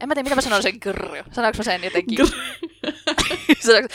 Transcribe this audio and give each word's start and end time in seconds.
En 0.00 0.08
mä 0.08 0.14
tiedä, 0.14 0.26
mitä 0.26 0.34
mä 0.34 0.40
sanon 0.40 0.62
sen 0.62 0.78
grrr. 0.80 1.24
Sanoinko 1.32 1.58
mä 1.58 1.64
sen 1.64 1.84
jotenkin? 1.84 2.18
Sanoinko... 3.66 3.94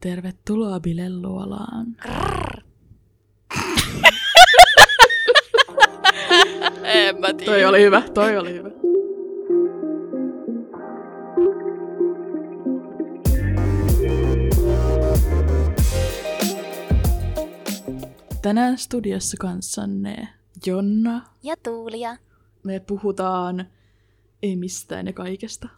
Tervetuloa 0.00 0.80
Bilelluolaan. 0.80 1.86
Grrr. 1.96 2.60
en 6.84 7.20
mä 7.20 7.32
tiedä. 7.32 7.52
Toi 7.52 7.64
oli 7.64 7.82
hyvä, 7.82 8.02
toi 8.14 8.36
oli 8.36 8.52
hyvä. 8.54 8.70
Tänään 18.42 18.78
studiossa 18.78 19.36
kanssanne 19.40 20.28
Jonna. 20.66 21.26
Ja 21.42 21.54
Tuulia. 21.62 22.16
Me 22.62 22.80
puhutaan 22.80 23.66
ei 24.42 24.56
mistään 24.56 25.06
ja 25.06 25.12
kaikesta. 25.12 25.68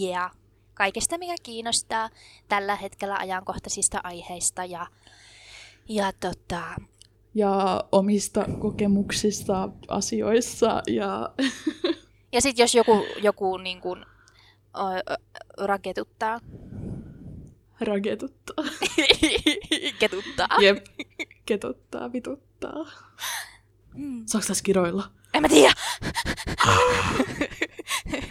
Yeah. 0.00 0.36
Kaikesta, 0.74 1.18
mikä 1.18 1.34
kiinnostaa 1.42 2.10
tällä 2.48 2.76
hetkellä 2.76 3.16
ajankohtaisista 3.16 4.00
aiheista 4.04 4.64
ja, 4.64 4.86
ja 5.88 6.12
tota, 6.20 6.62
Ja 7.34 7.84
omista 7.92 8.46
kokemuksista 8.60 9.68
asioissa 9.88 10.82
ja 10.86 11.30
Ja 12.32 12.40
sitten 12.40 12.62
jos 12.62 12.74
joku, 12.74 13.04
joku 13.22 13.56
niin 13.56 13.80
ö, 14.76 15.16
raketuttaa. 15.58 16.40
ragetuttaa. 17.80 18.64
Ketuttaa. 20.00 20.48
Jep. 20.60 20.86
Ketuttaa, 21.46 22.12
vituttaa. 22.12 22.86
Mm. 23.94 24.22
Saaks 24.26 24.46
tässä 24.46 24.64
kiroilla? 24.64 25.10
En 25.38 25.42
mä 25.42 25.48
tiedä. 25.48 25.72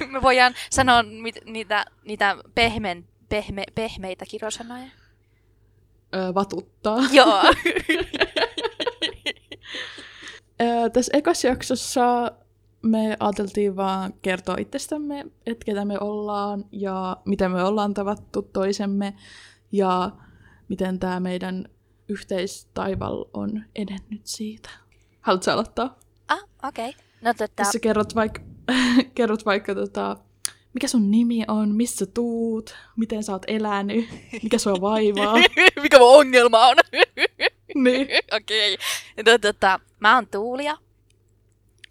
Me 0.11 0.21
voidaan 0.21 0.53
sanoa 0.71 1.03
mit, 1.03 1.35
niitä, 1.45 1.85
niitä 2.05 2.37
pehmen, 2.55 3.07
pehme, 3.29 3.63
pehmeitä 3.75 4.25
kirosanoja. 4.25 4.87
Öö, 6.15 6.33
vatuttaa. 6.33 6.97
Joo. 7.13 7.43
Öö, 10.61 10.89
tässä 10.93 11.17
ekassa 11.17 11.47
jaksossa 11.47 12.31
me 12.81 13.17
ajateltiin 13.19 13.75
vaan 13.75 14.13
kertoa 14.21 14.55
itsestämme, 14.59 15.25
että 15.45 15.65
ketä 15.65 15.85
me 15.85 15.99
ollaan 15.99 16.65
ja 16.71 17.17
miten 17.25 17.51
me 17.51 17.63
ollaan 17.63 17.93
tavattu 17.93 18.41
toisemme 18.41 19.13
ja 19.71 20.11
miten 20.69 20.99
tämä 20.99 21.19
meidän 21.19 21.65
yhteistaival 22.09 23.25
on 23.33 23.63
edennyt 23.75 24.21
siitä. 24.23 24.69
Haluatko 25.21 25.51
aloittaa? 25.51 25.99
ah, 26.27 26.43
okei. 26.63 26.89
Okay. 26.89 27.06
No 27.21 27.33
tota, 27.33 27.61
Jos 27.61 27.71
sä 27.71 27.79
kerrot 27.79 28.15
vaikka, 28.15 28.41
kerrot 29.15 29.45
vaikka 29.45 29.75
tota, 29.75 30.17
mikä 30.73 30.87
sun 30.87 31.11
nimi 31.11 31.43
on, 31.47 31.75
missä 31.75 32.05
tuut, 32.05 32.75
miten 32.95 33.23
sä 33.23 33.31
oot 33.31 33.43
elänyt, 33.47 34.09
mikä 34.43 34.57
sua 34.57 34.81
vaivaa. 34.81 35.33
mikä 35.83 35.99
mun 35.99 36.17
ongelma 36.17 36.67
on? 36.67 36.75
niin. 37.83 38.07
Okei. 38.31 38.73
Okay. 38.73 39.33
No, 39.33 39.37
tota, 39.37 39.79
mä 39.99 40.15
oon 40.15 40.27
Tuulia. 40.27 40.77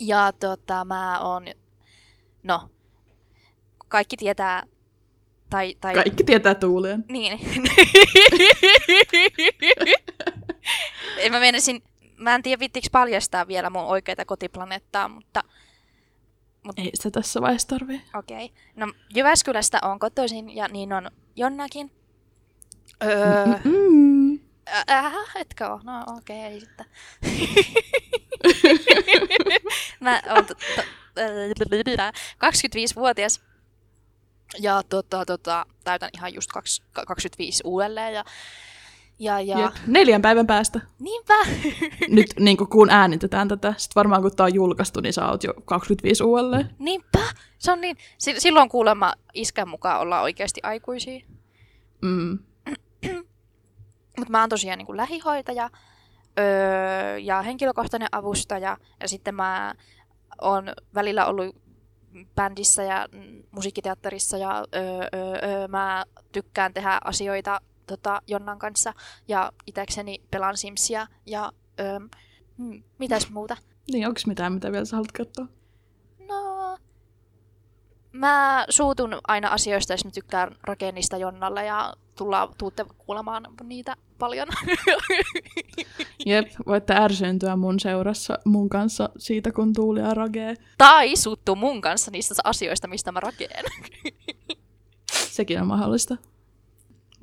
Ja 0.01 0.33
tota, 0.41 0.85
mä 0.85 1.21
oon... 1.21 1.45
No, 2.43 2.71
kaikki 3.89 4.17
tietää... 4.17 4.63
Tai, 5.51 5.77
tai... 5.81 5.95
Kaikki 5.95 6.25
tietää 6.25 6.55
Tuulien. 6.55 7.05
Niin. 7.09 7.41
en 11.19 11.33
mä 11.33 11.41
menisin... 11.41 11.83
Mä 12.17 12.35
en 12.35 12.43
tiedä 12.43 12.61
vittiks 12.61 12.89
paljastaa 12.93 13.49
vielä 13.49 13.71
mun 13.71 13.83
oikeita 13.83 14.25
kotiplaneettaa, 14.25 15.09
mutta 15.09 15.45
Ei 16.77 16.91
sitä 16.95 17.11
tässä 17.11 17.41
vaiheessa 17.41 17.69
tarvii. 17.69 18.03
okei. 18.15 18.45
Okay. 18.45 18.57
No 18.77 18.93
Jyväskylästä 19.15 19.79
on 19.83 19.99
kotoisin 19.99 20.57
ja 20.57 20.69
niin 20.69 20.93
on 20.93 21.11
Jonnakin. 21.37 21.91
Öö, 23.05 23.47
Mm. 23.65 24.39
Äh, 24.91 25.13
etkö 25.35 25.67
oo? 25.67 25.81
No 25.85 26.03
okei, 26.17 26.39
okay, 26.47 26.53
ei 26.53 26.61
sitten. 26.61 26.87
Mä 30.01 30.23
oon 30.35 30.47
t- 30.47 30.49
t- 30.49 30.79
äh, 32.01 32.13
25-vuotias. 32.45 33.41
Ja 34.59 34.83
tota, 34.89 35.25
tota, 35.27 35.67
täytän 35.85 36.11
ihan 36.15 36.35
just 36.35 36.51
kaksi- 36.53 36.83
25 37.07 37.63
uudelleen. 37.67 38.15
Ja, 38.15 38.25
ja, 39.19 39.41
ja... 39.41 39.59
Jep. 39.59 39.73
Neljän 39.87 40.23
päivän 40.23 40.47
päästä. 40.47 40.81
Niinpä. 40.99 41.35
Nyt 42.09 42.27
niin 42.41 42.57
kun 42.57 42.91
äänitetään 42.91 43.49
tätä, 43.49 43.75
sitten 43.77 43.95
varmaan 43.95 44.23
kun 44.23 44.37
tää 44.37 44.45
on 44.45 44.55
julkaistu, 44.55 45.01
niin 45.01 45.13
sä 45.13 45.29
oot 45.29 45.45
jo 45.45 45.55
25 45.65 46.25
uudelleen. 46.25 46.71
Niinpä. 46.79 47.19
Se 47.59 47.73
on 47.73 47.81
niin. 47.81 47.97
Si- 48.19 48.41
silloin 48.41 48.69
kuulemma 48.69 49.13
iskän 49.35 49.69
mukaan 49.69 50.01
ollaan 50.01 50.23
oikeasti 50.23 50.61
aikuisia. 50.63 51.21
Mm. 52.03 52.39
Mutta 54.19 54.31
mä 54.31 54.41
oon 54.41 54.49
tosiaan 54.49 54.79
niin 54.79 54.87
kuin 54.87 54.97
lähihoitaja 54.97 55.71
öö, 56.39 57.19
ja 57.19 57.43
henkilökohtainen 57.43 58.09
avustaja. 58.13 58.77
Ja 59.01 59.09
sitten 59.09 59.35
mä 59.35 59.75
oon 60.41 60.73
välillä 60.95 61.27
ollut 61.27 61.57
bändissä 62.35 62.83
ja 62.83 63.09
musiikkiteatterissa 63.51 64.37
ja 64.37 64.65
öö, 64.75 64.83
öö, 65.15 65.39
öö, 65.45 65.69
mä 65.69 66.05
tykkään 66.33 66.75
tehdä 66.75 66.99
asioita 67.05 67.61
tota, 67.87 68.23
Jonnan 68.27 68.59
kanssa 68.59 68.95
ja 69.29 69.53
itekseni 69.67 70.23
pelaan 70.31 70.57
Simsia 70.57 71.07
ja 71.27 71.53
öö, 71.81 71.99
hmm, 72.59 72.83
mitäs 72.99 73.31
muuta? 73.31 73.57
Niin, 73.93 74.09
onks 74.09 74.27
mitään, 74.27 74.53
mitä 74.53 74.73
vielä 74.73 74.85
sä 74.85 74.97
haluat 74.97 75.13
katsoa? 75.13 75.47
No, 76.29 76.79
mä 78.13 78.67
suutun 78.69 79.19
aina 79.29 79.49
asioista, 79.49 79.93
jos 79.93 80.05
mä 80.05 80.11
tykkään 80.11 80.57
rakennista 80.63 81.17
Jonnalle 81.17 81.65
ja 81.65 81.95
tullaan, 82.19 82.49
tuutte 82.59 82.85
kuulemaan 82.99 83.47
niitä 83.63 83.97
paljon. 84.19 84.49
Jep, 86.27 86.47
voitte 86.67 86.95
ärsyyntyä 86.95 87.57
mun 87.57 87.81
seurassa 87.81 88.39
mun 88.45 88.69
kanssa 88.69 89.09
siitä, 89.19 89.53
kun 89.53 89.73
Tuuli 89.73 90.01
ja 90.01 90.15
Rage. 90.15 90.55
tai 90.79 91.17
suuttuu 91.17 91.57
mun 91.57 91.81
kanssa 91.81 92.11
niistä 92.11 92.35
asioista, 92.45 92.89
mistä 92.89 93.13
mä 93.13 93.21
rakeen. 93.21 93.65
Sekin 95.13 95.61
on 95.61 95.67
mahdollista. 95.67 96.17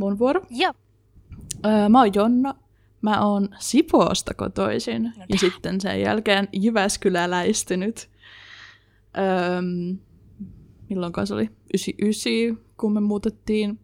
Mun 0.04 0.20
vuoro. 0.20 0.42
ja, 0.50 0.74
Öö, 1.66 1.90
mä 1.90 2.00
oon 2.00 2.14
Jonna. 2.16 2.56
Mä 3.02 3.26
oon 3.26 3.50
Sipoosta 3.60 4.34
kotoisin. 4.34 5.04
No 5.04 5.26
ja 5.30 5.38
sitten 5.38 5.82
sen 5.82 6.02
jälkeen 6.02 6.48
Jyväskyläläistynyt. 6.54 8.10
Öö, 9.18 9.62
milloinkaan 10.90 11.28
se 11.28 11.34
oli? 11.34 11.50
99, 11.74 12.66
kun 12.78 12.94
me 12.94 13.00
muutettiin 13.00 13.80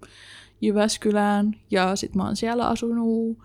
Jyväskylään. 0.62 1.56
Ja 1.72 1.96
sit 1.96 2.16
mä 2.16 2.26
oon 2.26 2.36
siellä 2.36 2.68
asunut 2.68 3.38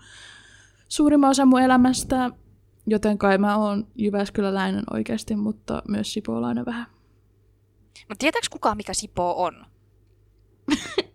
suurimman 0.87 1.29
osan 1.29 1.47
mun 1.47 1.61
elämästä. 1.61 2.29
Joten 2.87 3.17
kai 3.17 3.37
mä 3.37 3.57
oon 3.57 3.87
Jyväskyläläinen 3.95 4.83
oikeasti, 4.93 5.35
mutta 5.35 5.83
myös 5.87 6.13
sipoolainen 6.13 6.65
vähän. 6.65 6.85
mutta 7.99 8.19
tietääks 8.19 8.49
kukaan, 8.49 8.77
mikä 8.77 8.93
Sipoo 8.93 9.43
on? 9.43 9.65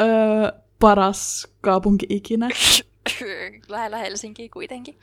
Öö, 0.00 0.52
paras 0.80 1.48
kaupunki 1.60 2.06
ikinä. 2.08 2.48
Lähellä 3.68 3.98
Helsinkiä 3.98 4.48
kuitenkin. 4.52 4.98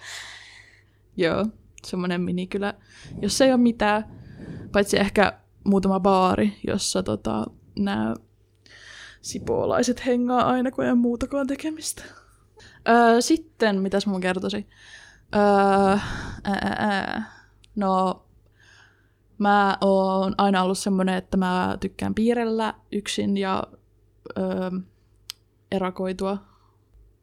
Joo, 1.18 1.46
semmoinen 1.86 2.22
minikylä, 2.22 2.74
jossa 3.22 3.46
ei 3.46 3.52
ole 3.52 3.62
mitään, 3.62 4.22
paitsi 4.72 5.00
ehkä 5.00 5.34
muutama 5.64 6.00
baari, 6.00 6.60
jossa 6.68 7.04
tota, 7.04 7.46
nämä 7.80 8.16
sipoolaiset 9.22 10.06
hengaa 10.06 10.42
aina, 10.42 10.72
kun 10.72 10.84
ei 10.84 10.92
ole 10.92 11.00
muutakaan 11.00 11.48
tekemistä. 11.48 12.04
Öö, 12.90 13.22
sitten, 13.22 13.82
mitäs 13.82 14.08
mun 14.08 14.22
kertoisi? 14.22 14.68
Öö, 15.36 15.42
ää, 16.44 16.76
ää. 16.78 17.42
No, 17.76 18.26
mä 19.38 19.78
oon 19.82 20.36
aina 20.38 20.64
ollut 20.64 20.78
semmoinen, 20.78 21.16
että 21.16 21.38
mä 21.38 21.78
tykkään 21.80 22.16
piirrellä 22.16 22.74
yksin 22.92 23.38
ja 23.38 23.64
öö, 24.38 24.72
erakoitua. 25.72 26.38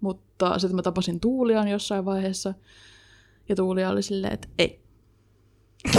Mutta 0.00 0.58
sitten 0.58 0.76
mä 0.76 0.82
tapasin 0.82 1.20
Tuulian 1.20 1.68
jossain 1.68 2.04
vaiheessa. 2.04 2.54
Ja 3.48 3.56
Tuulia 3.56 3.90
oli 3.90 4.02
silleen, 4.02 4.32
että 4.32 4.48
ei. 4.58 4.80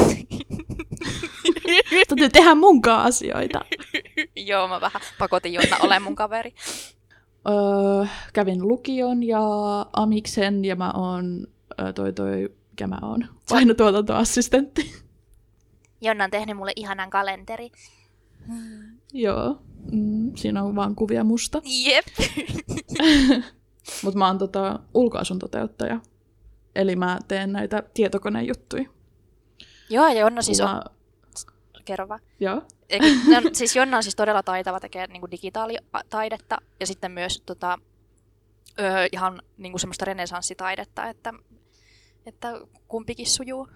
Täytyy 2.07 2.29
tehdä 2.29 2.55
munkaan 2.55 3.05
asioita. 3.05 3.65
Joo, 4.49 4.67
mä 4.67 4.81
vähän 4.81 5.01
pakotin 5.19 5.53
Jonna 5.53 5.77
ole 5.81 5.99
mun 5.99 6.15
kaveri. 6.15 6.53
Öö, 7.49 8.05
kävin 8.33 8.67
lukion 8.67 9.23
ja 9.23 9.41
amiksen 9.93 10.65
ja 10.65 10.75
mä 10.75 10.91
oon 10.91 11.47
öö, 11.81 11.93
toi 11.93 12.13
toi, 12.13 12.49
mikä 12.69 12.87
mä 12.87 12.99
oon, 13.01 13.27
painotuotantoassistentti. 13.49 14.95
Jonna 16.01 16.23
on 16.23 16.31
tehnyt 16.31 16.57
mulle 16.57 16.73
ihanan 16.75 17.09
kalenteri. 17.09 17.71
Joo, 19.13 19.61
mm, 19.91 20.31
siinä 20.35 20.63
on 20.63 20.75
vaan 20.75 20.95
kuvia 20.95 21.23
musta. 21.23 21.61
Jep. 21.65 22.05
Mutta 24.03 24.17
mä 24.19 24.27
oon 24.27 24.37
tota, 24.37 24.79
ulkoasun 24.93 25.39
toteuttaja. 25.39 25.99
Eli 26.75 26.95
mä 26.95 27.19
teen 27.27 27.51
näitä 27.51 27.83
tietokonejuttuja. 27.93 28.89
Joo, 29.89 30.07
ja 30.07 30.19
Jonna 30.19 30.41
siis 30.41 30.61
on... 30.61 30.69
Mä- 30.69 30.83
kerro 31.85 32.07
vaan. 32.07 32.19
Joo. 32.39 32.61
Eikä, 32.89 33.05
no, 33.05 33.49
siis 33.53 33.75
Jonna 33.75 33.97
on 33.97 34.03
siis 34.03 34.15
todella 34.15 34.43
taitava 34.43 34.79
tekee 34.79 35.07
niin 35.07 35.19
kuin 35.19 35.31
digitaalitaidetta 35.31 36.57
ja 36.79 36.87
sitten 36.87 37.11
myös 37.11 37.41
tota, 37.45 37.77
öö, 38.79 39.07
ihan 39.11 39.41
niin 39.57 39.71
kuin 39.71 39.79
semmoista 39.79 40.05
renesanssitaidetta, 40.05 41.07
että, 41.07 41.33
että 42.25 42.61
kumpikin 42.87 43.27
sujuu. 43.27 43.67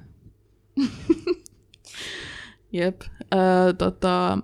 Jep. 2.71 3.01
Öö, 3.33 3.73
tota, 3.73 4.37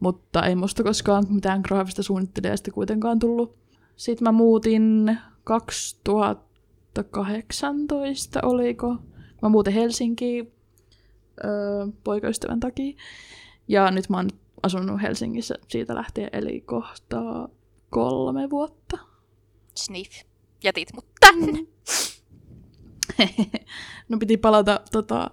mutta 0.00 0.46
ei 0.46 0.54
musta 0.54 0.82
koskaan 0.82 1.24
mitään 1.28 1.60
graafista 1.60 2.02
suunnittelijasta 2.02 2.70
kuitenkaan 2.70 3.18
tullut. 3.18 3.58
Sitten 3.96 4.24
mä 4.24 4.32
muutin 4.32 5.18
2018, 5.44 8.40
oliko? 8.42 8.96
Mä 9.42 9.48
muutin 9.48 9.72
Helsinkiin 9.72 10.52
öö, 11.44 11.86
poikaystävän 12.04 12.60
takia. 12.60 12.96
Ja 13.68 13.90
nyt 13.90 14.08
mä 14.08 14.16
oon 14.16 14.28
asunut 14.62 15.02
Helsingissä 15.02 15.54
siitä 15.68 15.94
lähtien, 15.94 16.30
eli 16.32 16.60
kohta 16.60 17.48
kolme 17.90 18.50
vuotta. 18.50 18.98
Sniff. 19.74 20.22
Jätit 20.64 20.88
mut 20.94 21.06
tänne. 21.20 21.66
no 24.08 24.18
piti 24.18 24.36
palata 24.36 24.80
tota, 24.92 25.30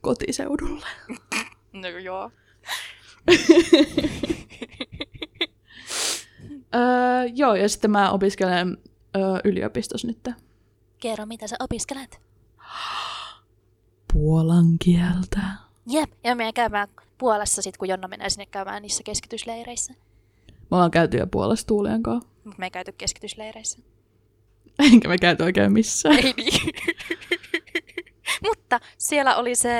kotiseudulle. 0.00 0.86
No 1.72 1.88
joo. 1.88 2.30
Öö, 6.74 7.24
joo, 7.34 7.54
ja 7.54 7.68
sitten 7.68 7.90
mä 7.90 8.10
opiskelen 8.10 8.78
öö, 9.16 9.22
yliopistossa 9.44 10.06
nyt. 10.06 10.28
Kerro, 10.98 11.26
mitä 11.26 11.46
sä 11.46 11.56
opiskelet. 11.60 12.20
Puolan 14.12 14.78
kieltä. 14.84 15.40
Jep, 15.86 16.12
ja 16.24 16.34
me 16.34 16.52
käymään 16.52 16.88
Puolassa 17.18 17.62
sit, 17.62 17.76
kun 17.76 17.88
Jonna 17.88 18.08
menee 18.08 18.30
sinne 18.30 18.46
käymään 18.46 18.82
niissä 18.82 19.02
keskitysleireissä. 19.02 19.92
Me 20.70 20.76
ollaan 20.76 20.90
käyty 20.90 21.16
jo 21.16 21.26
Puolassa 21.26 21.66
Tuulien 21.66 22.02
kanssa. 22.02 22.28
Mut 22.44 22.58
me 22.58 22.66
ei 22.66 22.70
käyty 22.70 22.92
keskitysleireissä. 22.92 23.78
Enkä 24.78 25.08
me 25.08 25.18
käyty 25.18 25.42
oikein 25.42 25.72
missään. 25.72 26.18
Ei 26.18 26.34
niin. 26.36 26.72
Mutta 28.48 28.80
siellä 28.98 29.36
oli 29.36 29.54
se 29.54 29.74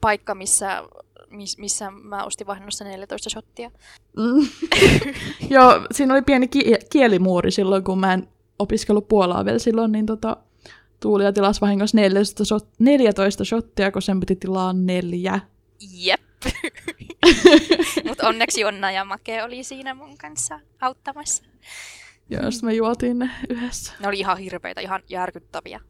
paikka, 0.00 0.34
missä, 0.34 0.82
miss, 1.30 1.58
missä 1.58 1.90
mä 1.90 2.24
ostin 2.24 2.46
vahingossa 2.46 2.84
14 2.84 3.30
shottia. 3.30 3.70
Mm. 4.16 4.48
Joo, 5.54 5.86
siinä 5.92 6.14
oli 6.14 6.22
pieni 6.22 6.48
ki- 6.48 6.74
kielimuuri 6.90 7.50
silloin, 7.50 7.84
kun 7.84 7.98
mä 7.98 8.14
en 8.14 8.28
opiskellut 8.58 9.08
Puolaa 9.08 9.44
vielä 9.44 9.58
silloin, 9.58 9.92
niin 9.92 10.06
tota, 10.06 10.36
Tuulia 11.00 11.32
tilasi 11.32 11.60
vahingossa 11.60 11.96
14, 11.96 12.44
shot- 12.44 12.68
14 12.78 13.44
shottia, 13.44 13.92
kun 13.92 14.02
sen 14.02 14.20
piti 14.20 14.36
tilaa 14.36 14.72
neljä. 14.72 15.40
Jep. 15.92 16.20
Mutta 18.08 18.28
onneksi 18.28 18.60
Jonna 18.60 18.92
ja 18.92 19.04
Make 19.04 19.42
oli 19.42 19.64
siinä 19.64 19.94
mun 19.94 20.18
kanssa 20.18 20.60
auttamassa. 20.80 21.44
Sitten 22.28 22.50
me 22.62 22.74
juotiin 22.74 23.18
ne 23.18 23.30
yhdessä. 23.48 23.92
Ne 24.00 24.08
oli 24.08 24.18
ihan 24.18 24.38
hirveitä, 24.38 24.80
ihan 24.80 25.02
järkyttäviä. 25.08 25.80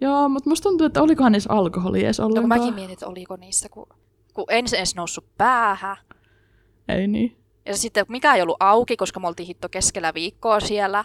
Joo, 0.00 0.28
mutta 0.28 0.50
musta 0.50 0.68
tuntuu, 0.68 0.86
että 0.86 1.02
olikohan 1.02 1.32
niissä 1.32 1.52
alkoholi 1.52 2.04
edes 2.04 2.18
No 2.18 2.26
ollenkaan. 2.26 2.60
mäkin 2.60 2.74
mietin, 2.74 2.92
että 2.92 3.06
oliko 3.06 3.36
niissä, 3.36 3.68
kun, 3.68 3.86
kun 4.34 4.44
en 4.48 4.64
edes 4.76 4.94
noussut 4.94 5.24
päähän. 5.38 5.96
Ei 6.88 7.06
niin. 7.06 7.36
Ja 7.66 7.76
sitten 7.76 8.06
mikä 8.08 8.34
ei 8.34 8.42
ollut 8.42 8.56
auki, 8.60 8.96
koska 8.96 9.20
me 9.20 9.28
oltiin 9.28 9.46
hitto 9.46 9.68
keskellä 9.68 10.14
viikkoa 10.14 10.60
siellä. 10.60 11.04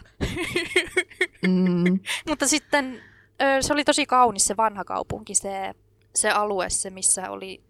Mm. 1.47 1.99
Mutta 2.29 2.47
sitten 2.47 2.99
se 3.61 3.73
oli 3.73 3.83
tosi 3.83 4.05
kaunis 4.05 4.45
se 4.47 4.57
vanha 4.57 4.83
kaupunki, 4.83 5.35
se, 5.35 5.73
se 6.15 6.29
alue, 6.29 6.69
se 6.69 6.89
missä 6.89 7.29
oli 7.31 7.61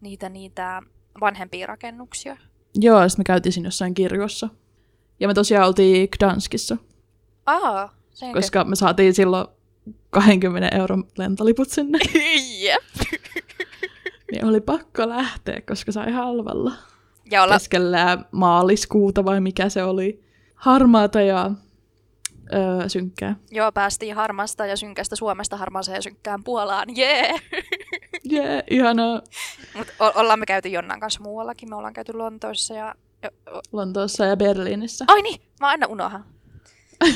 niitä, 0.00 0.28
niitä 0.28 0.82
vanhempia 1.20 1.66
rakennuksia. 1.66 2.36
Joo, 2.74 3.08
sitten 3.08 3.20
me 3.20 3.24
käytiin 3.24 3.52
siinä 3.52 3.66
jossain 3.66 3.94
kirjossa. 3.94 4.48
Ja 5.20 5.28
me 5.28 5.34
tosiaan 5.34 5.66
oltiin 5.68 6.08
Gdanskissa, 6.18 6.76
Aa, 7.46 7.94
senkö? 8.10 8.38
koska 8.40 8.64
me 8.64 8.76
saatiin 8.76 9.14
silloin 9.14 9.46
20 10.12 10.76
euron 10.76 11.04
lentoliput 11.18 11.70
sinne. 11.70 11.98
Jep. 12.64 12.82
Niin 14.32 14.44
oli 14.44 14.60
pakko 14.60 15.08
lähteä, 15.08 15.60
koska 15.68 15.92
sai 15.92 16.12
halvalla. 16.12 16.72
Ja 17.30 17.42
olla, 17.42 17.54
Keskellä 17.54 18.18
maaliskuuta 18.32 19.24
vai 19.24 19.40
mikä 19.40 19.68
se 19.68 19.82
oli. 19.84 20.22
Harmaata 20.54 21.20
ja 21.20 21.50
öö, 22.54 22.88
synkkää. 22.88 23.36
joo, 23.50 23.72
päästiin 23.72 24.14
harmasta 24.14 24.66
ja 24.66 24.76
synkästä 24.76 25.16
Suomesta 25.16 25.56
harmaaseen 25.56 25.96
ja 25.96 26.02
synkkään 26.02 26.44
Puolaan. 26.44 26.96
Jee! 26.96 27.34
Jee, 28.24 28.44
yeah, 28.46 28.62
ihanaa. 28.70 29.22
Mutta 29.74 29.92
o- 30.00 30.12
ollaan 30.20 30.38
me 30.38 30.46
käyty 30.46 30.68
Jonnan 30.68 31.00
kanssa 31.00 31.20
muuallakin. 31.22 31.68
Me 31.68 31.76
ollaan 31.76 31.92
käyty 31.94 32.12
Lontoossa 32.12 32.74
ja... 32.74 32.94
Lontoossa 33.72 34.24
ja 34.24 34.36
Berliinissä. 34.36 35.04
Ai 35.08 35.22
niin, 35.22 35.40
mä 35.60 35.68
aina 35.68 35.86
unohan. 35.86 36.24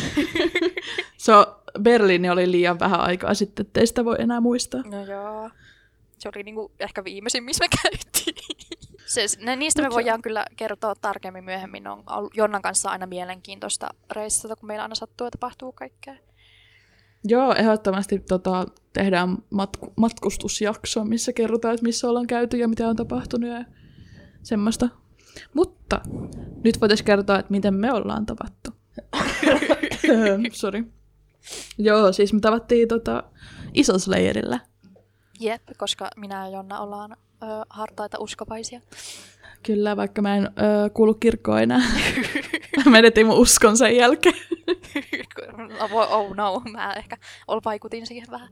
So, 1.19 1.63
Berliini 1.82 2.31
oli 2.31 2.50
liian 2.50 2.78
vähän 2.78 3.00
aikaa 3.00 3.34
sitten, 3.34 3.67
ettei 3.67 3.87
sitä 3.87 4.05
voi 4.05 4.17
enää 4.19 4.40
muistaa. 4.40 4.82
No 4.82 5.05
joo. 5.05 5.50
Se 6.19 6.28
oli 6.34 6.43
niinku 6.43 6.73
ehkä 6.81 7.05
viimeisin, 7.05 7.44
missä 7.44 7.64
me 7.64 7.69
käytiin. 7.82 8.37
Se, 9.06 9.26
ne, 9.40 9.56
niistä 9.56 9.82
me 9.82 9.88
Mut 9.88 9.93
se- 9.93 9.94
voidaan 9.94 10.23
kyllä 10.23 10.44
kertoa 10.56 10.94
tarkemmin 10.94 11.44
myöhemmin. 11.44 11.87
On 11.87 12.02
ollut 12.06 12.37
Jonnan 12.37 12.62
kanssa 12.62 12.90
aina 12.90 13.06
mielenkiintoista 13.06 13.88
reissata, 14.12 14.56
kun 14.56 14.67
meillä 14.67 14.82
aina 14.82 14.94
sattuu 14.94 15.26
ja 15.26 15.31
tapahtuu 15.31 15.73
kaikkea. 15.73 16.14
Joo, 17.25 17.55
ehdottomasti 17.55 18.19
tota, 18.19 18.67
tehdään 18.93 19.37
matku- 19.55 19.93
matkustusjakso, 19.96 21.05
missä 21.05 21.32
kerrotaan, 21.32 21.75
että 21.75 21.87
missä 21.87 22.08
ollaan 22.08 22.26
käyty 22.26 22.56
ja 22.56 22.69
mitä 22.69 22.88
on 22.88 22.96
tapahtunut 22.96 23.50
ja 23.50 23.64
semmoista. 24.43 24.88
Mutta 25.55 26.00
nyt 26.64 26.81
voitaisiin 26.81 27.06
kertoa, 27.06 27.38
että 27.38 27.50
miten 27.52 27.75
me 27.75 27.93
ollaan 27.93 28.26
tavattu. 28.26 28.70
Sorry. 30.52 30.84
Joo, 31.79 32.13
siis 32.13 32.33
me 32.33 32.41
tavattiin 32.41 32.89
tota, 32.89 33.23
isosleirillä. 33.75 34.61
Jep, 35.41 35.63
koska 35.77 36.09
minä 36.17 36.47
ja 36.49 36.53
Jonna 36.57 36.81
ollaan 36.81 37.13
ö, 37.43 37.47
hartaita 37.71 38.19
uskovaisia. 38.21 38.81
Kyllä, 39.63 39.97
vaikka 39.97 40.23
mä 40.23 40.37
en 40.37 40.45
ö, 40.47 40.91
kuulu 40.95 41.15
kirkkoon 41.15 41.63
enää. 41.63 41.81
menetin 42.91 43.27
mun 43.27 43.37
uskon 43.39 43.77
sen 43.77 43.97
jälkeen. 43.97 44.35
oh, 45.93 46.13
oh 46.13 46.35
no, 46.35 46.63
mä 46.73 46.93
ehkä 46.93 47.17
ol 47.49 47.61
vaikutin 47.65 48.07
siihen 48.07 48.29
vähän. 48.31 48.49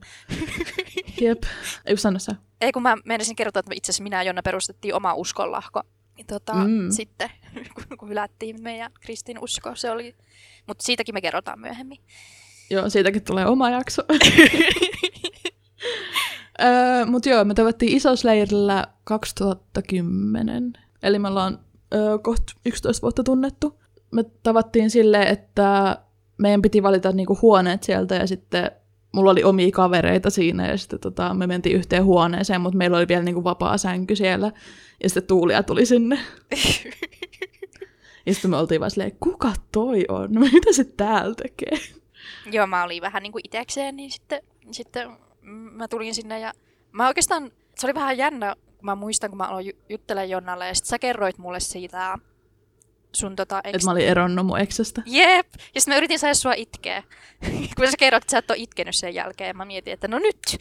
Jep. 1.21 1.43
Ei 1.85 1.97
sano 1.97 2.19
sä. 2.19 2.35
Ei 2.61 2.71
kun 2.71 2.81
mä 2.81 2.95
menisin 3.05 3.35
kertoa, 3.35 3.59
että 3.59 3.71
itse 3.75 3.91
asiassa 3.91 4.03
minä 4.03 4.17
ja 4.17 4.23
Jonna 4.23 4.41
perustettiin 4.43 4.93
oma 4.93 5.13
uskonlahko. 5.13 5.81
Tota, 6.27 6.53
Mm. 6.53 6.69
mm. 6.71 6.91
Sitten, 6.91 7.29
kun- 7.73 7.97
kun 7.97 8.09
hylättiin 8.09 8.61
meidän 8.63 8.91
kristin 9.01 9.39
usko, 9.39 9.75
se 9.75 9.91
oli... 9.91 10.15
Mutta 10.67 10.83
siitäkin 10.83 11.15
me 11.15 11.21
kerrotaan 11.21 11.59
myöhemmin. 11.59 11.97
Joo, 12.69 12.89
siitäkin 12.89 13.23
tulee 13.23 13.45
oma 13.45 13.69
jakso. 13.69 14.01
öö, 16.63 17.05
Mutta 17.05 17.29
joo, 17.29 17.45
me 17.45 17.53
tavattiin 17.53 17.97
isosleirillä 17.97 18.87
2010. 19.03 20.73
Eli 21.03 21.19
me 21.19 21.27
ollaan 21.27 21.59
öö, 21.93 22.17
kohta 22.17 22.53
11 22.65 23.01
vuotta 23.01 23.23
tunnettu. 23.23 23.79
Me 24.11 24.23
tavattiin 24.43 24.89
silleen, 24.89 25.27
että 25.27 25.97
meidän 26.37 26.61
piti 26.61 26.83
valita 26.83 27.11
niinku 27.11 27.37
huoneet 27.41 27.83
sieltä 27.83 28.15
ja 28.15 28.27
sitten 28.27 28.71
mulla 29.15 29.31
oli 29.31 29.43
omia 29.43 29.71
kavereita 29.71 30.29
siinä 30.29 30.67
ja 30.67 30.77
sitten 30.77 30.99
tota, 30.99 31.33
me 31.33 31.47
mentiin 31.47 31.75
yhteen 31.75 32.05
huoneeseen, 32.05 32.61
mutta 32.61 32.77
meillä 32.77 32.97
oli 32.97 33.07
vielä 33.07 33.23
niinku 33.23 33.43
vapaa 33.43 33.77
sänky 33.77 34.15
siellä 34.15 34.51
ja 35.03 35.09
sitten 35.09 35.23
Tuulia 35.23 35.63
tuli 35.63 35.85
sinne. 35.85 36.19
Ja 38.27 38.33
sitten 38.33 38.51
me 38.51 38.57
oltiin 38.57 38.81
vaan 38.81 38.91
silleen, 38.91 39.17
kuka 39.19 39.53
toi 39.71 40.05
on? 40.09 40.29
Mitä 40.53 40.73
se 40.73 40.83
täällä 40.83 41.35
tekee? 41.35 41.79
Joo, 42.51 42.67
mä 42.67 42.83
olin 42.83 43.01
vähän 43.01 43.23
niin 43.23 43.31
kuin 43.31 43.45
itekseen, 43.45 43.95
niin 43.95 44.11
sitten, 44.11 44.41
sitten 44.71 45.17
mä 45.71 45.87
tulin 45.87 46.15
sinne 46.15 46.39
ja 46.39 46.53
mä 46.91 47.07
oikeastaan, 47.07 47.51
se 47.75 47.87
oli 47.87 47.93
vähän 47.93 48.17
jännä, 48.17 48.55
kun 48.77 48.85
mä 48.85 48.95
muistan, 48.95 49.29
kun 49.29 49.37
mä 49.37 49.43
aloin 49.43 49.65
ju- 49.65 49.81
juttelemaan 49.89 50.29
Jonnalle 50.29 50.67
ja 50.67 50.75
sitten 50.75 50.89
sä 50.89 50.99
kerroit 50.99 51.37
mulle 51.37 51.59
siitä 51.59 52.17
sun 53.15 53.35
tota... 53.35 53.61
Ex... 53.63 53.75
Että 53.75 53.85
mä 53.85 53.91
olin 53.91 54.07
eronnut 54.07 54.45
mun 54.45 54.59
eksestä. 54.59 55.01
Jep! 55.05 55.47
Ja 55.75 55.81
sitten 55.81 55.93
mä 55.93 55.97
yritin 55.97 56.19
saada 56.19 56.33
sua 56.33 56.53
itkeä. 56.53 57.03
kun 57.77 57.87
sä 57.87 57.97
kerroit, 57.99 58.23
että 58.23 58.31
sä 58.31 58.37
et 58.37 58.51
ole 58.51 58.57
itkenyt 58.57 58.95
sen 58.95 59.15
jälkeen, 59.15 59.57
mä 59.57 59.65
mietin, 59.65 59.93
että 59.93 60.07
no 60.07 60.19
nyt! 60.19 60.57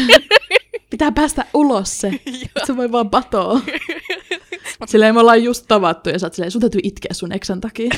Pitää 0.90 1.12
päästä 1.12 1.44
ulos 1.54 2.00
se. 2.00 2.08
Joo. 2.26 2.48
Et 2.56 2.66
se 2.66 2.76
voi 2.76 2.92
vaan 2.92 3.10
patoa. 3.10 3.60
Silleen 4.86 5.14
me 5.14 5.20
ollaan 5.20 5.42
just 5.42 5.64
tavattu 5.68 6.10
ja 6.10 6.18
sä 6.18 6.26
oot 6.26 6.34
silleen, 6.34 6.50
sun 6.50 6.60
täytyy 6.60 6.80
itkeä 6.84 7.10
sun 7.12 7.32
eksän 7.32 7.60
takia. 7.60 7.90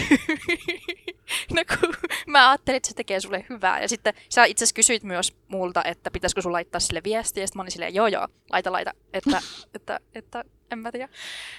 no 1.54 1.62
kun 1.68 1.94
mä 2.26 2.50
ajattelin, 2.50 2.76
että 2.76 2.88
se 2.88 2.94
tekee 2.94 3.20
sulle 3.20 3.44
hyvää. 3.50 3.82
Ja 3.82 3.88
sitten 3.88 4.14
sä 4.28 4.44
itse 4.44 4.64
asiassa 4.64 4.74
kysyit 4.74 5.02
myös 5.02 5.32
multa, 5.48 5.84
että 5.84 6.10
pitäisikö 6.10 6.42
sun 6.42 6.52
laittaa 6.52 6.80
sille 6.80 7.00
viestiä. 7.04 7.42
Ja 7.42 7.46
sitten 7.46 7.58
mä 7.58 7.62
olin 7.62 7.72
silleen, 7.72 7.94
joo 7.94 8.06
joo, 8.06 8.28
laita 8.52 8.72
laita. 8.72 8.92
Että, 9.12 9.42
että, 9.74 10.00
että 10.14 10.44
en 10.70 10.78
mä 10.78 10.92
tiedä. 10.92 11.08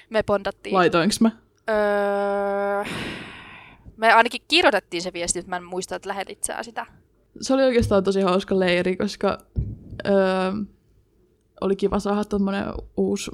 Me 0.10 0.24
bondattiin. 0.24 0.76
Laitoinks 0.76 1.22
mä? 1.22 1.32
Öö, 1.70 2.94
me 3.98 4.14
ainakin 4.14 4.42
kirjoitettiin 4.48 5.02
se 5.02 5.14
viesti, 5.14 5.40
että 5.40 5.50
mä 5.50 5.58
en 5.58 5.64
muista, 5.64 5.96
että 5.96 6.10
lähetit 6.10 6.44
sä 6.44 6.64
sitä. 6.64 6.86
Se 7.42 7.54
oli 7.54 7.64
oikeastaan 7.64 8.04
tosi 8.04 8.22
hauska 8.22 8.60
leiri, 8.60 8.98
koska 8.98 9.38
öö, 10.08 10.14
oli 11.62 11.76
kiva 11.76 12.00
saada 12.00 12.26
tommonen 12.26 12.66
uusi 12.98 13.32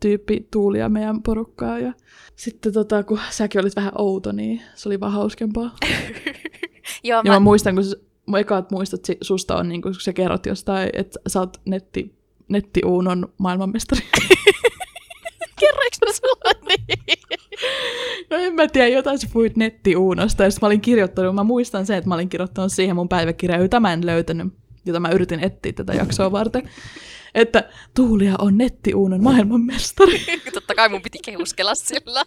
tyyppi 0.00 0.48
Tuulia 0.50 0.88
meidän 0.88 1.22
porukkaa. 1.22 1.78
Ja 1.78 1.92
sitten 2.36 2.72
tota, 2.72 3.02
kun 3.02 3.20
säkin 3.30 3.60
olit 3.60 3.76
vähän 3.76 3.92
outo, 3.98 4.32
niin 4.32 4.62
se 4.74 4.88
oli 4.88 5.00
vaan 5.00 5.12
hauskempaa. 5.12 5.76
Joo, 7.04 7.22
Ja 7.24 7.32
mä 7.32 7.36
mä, 7.36 7.40
muistan, 7.40 7.74
kun 7.74 7.84
mun 8.26 8.38
ekaat 8.38 8.70
muistot 8.70 9.00
susta 9.20 9.56
on, 9.56 9.68
niin 9.68 9.82
kun 9.82 9.94
sä 9.94 10.12
kerrot 10.12 10.46
jostain, 10.46 10.90
että 10.92 11.20
sä 11.26 11.40
oot 11.40 11.60
netti, 11.64 12.14
netti 12.48 12.80
Uunon 12.84 13.28
maailmanmestari. 13.38 14.02
kerroinko 15.60 15.96
mä 16.06 16.12
sulle 16.12 16.54
niin? 16.68 17.18
No 18.30 18.36
en 18.36 18.54
mä 18.54 18.68
tiedä, 18.68 18.88
jotain 18.88 19.18
sä 19.18 19.28
puhuit 19.32 19.56
netti 19.56 19.96
Uunosta, 19.96 20.44
ja 20.44 20.50
mä 20.62 20.66
olin 20.66 20.80
kirjoittanut, 20.80 21.34
mä 21.34 21.44
muistan 21.44 21.86
sen, 21.86 21.98
että 21.98 22.08
mä 22.08 22.14
olin 22.14 22.28
kirjoittanut 22.28 22.72
siihen 22.72 22.96
mun 22.96 23.08
päiväkirjaan, 23.08 23.62
jota 23.62 23.80
mä 23.80 23.92
en 23.92 24.06
löytänyt, 24.06 24.52
jota 24.86 25.00
mä 25.00 25.10
yritin 25.10 25.44
etsiä 25.44 25.72
tätä 25.72 25.94
jaksoa 25.94 26.32
varten, 26.32 26.70
että 27.34 27.70
Tuulia 27.94 28.34
on 28.38 28.58
netti 28.58 28.94
Uunon 28.94 29.22
maailmanmestari. 29.22 30.20
Totta 30.54 30.74
kai 30.74 30.88
mun 30.88 31.02
piti 31.02 31.18
kehuskella 31.24 31.74
sillä. 31.74 32.24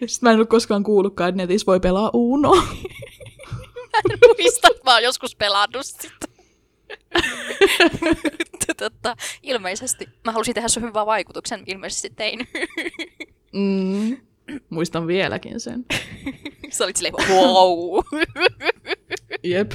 Ja 0.00 0.08
sit 0.08 0.22
mä 0.22 0.30
en 0.30 0.34
ollut 0.34 0.48
koskaan 0.48 0.82
kuullutkaan, 0.82 1.28
että 1.28 1.42
netissä 1.42 1.66
voi 1.66 1.80
pelaa 1.80 2.10
Uunoa. 2.12 2.56
en 4.10 4.18
muista, 4.38 4.68
mä 4.84 4.92
oon 4.92 5.02
joskus 5.02 5.36
pelannut 5.36 5.86
sitä. 5.86 6.26
Totta, 8.76 9.16
ilmeisesti. 9.42 10.08
Mä 10.24 10.32
halusin 10.32 10.54
tehdä 10.54 10.68
sun 10.68 10.82
hyvän 10.82 11.06
vaikutuksen, 11.06 11.62
ilmeisesti 11.66 12.10
tein. 12.10 12.48
Mm. 13.52 14.16
Muistan 14.70 15.06
vieläkin 15.06 15.60
sen. 15.60 15.86
Sä 16.70 16.84
olit 16.84 16.96
silleen, 16.96 17.14
wow. 17.28 18.04
Jep. 19.42 19.72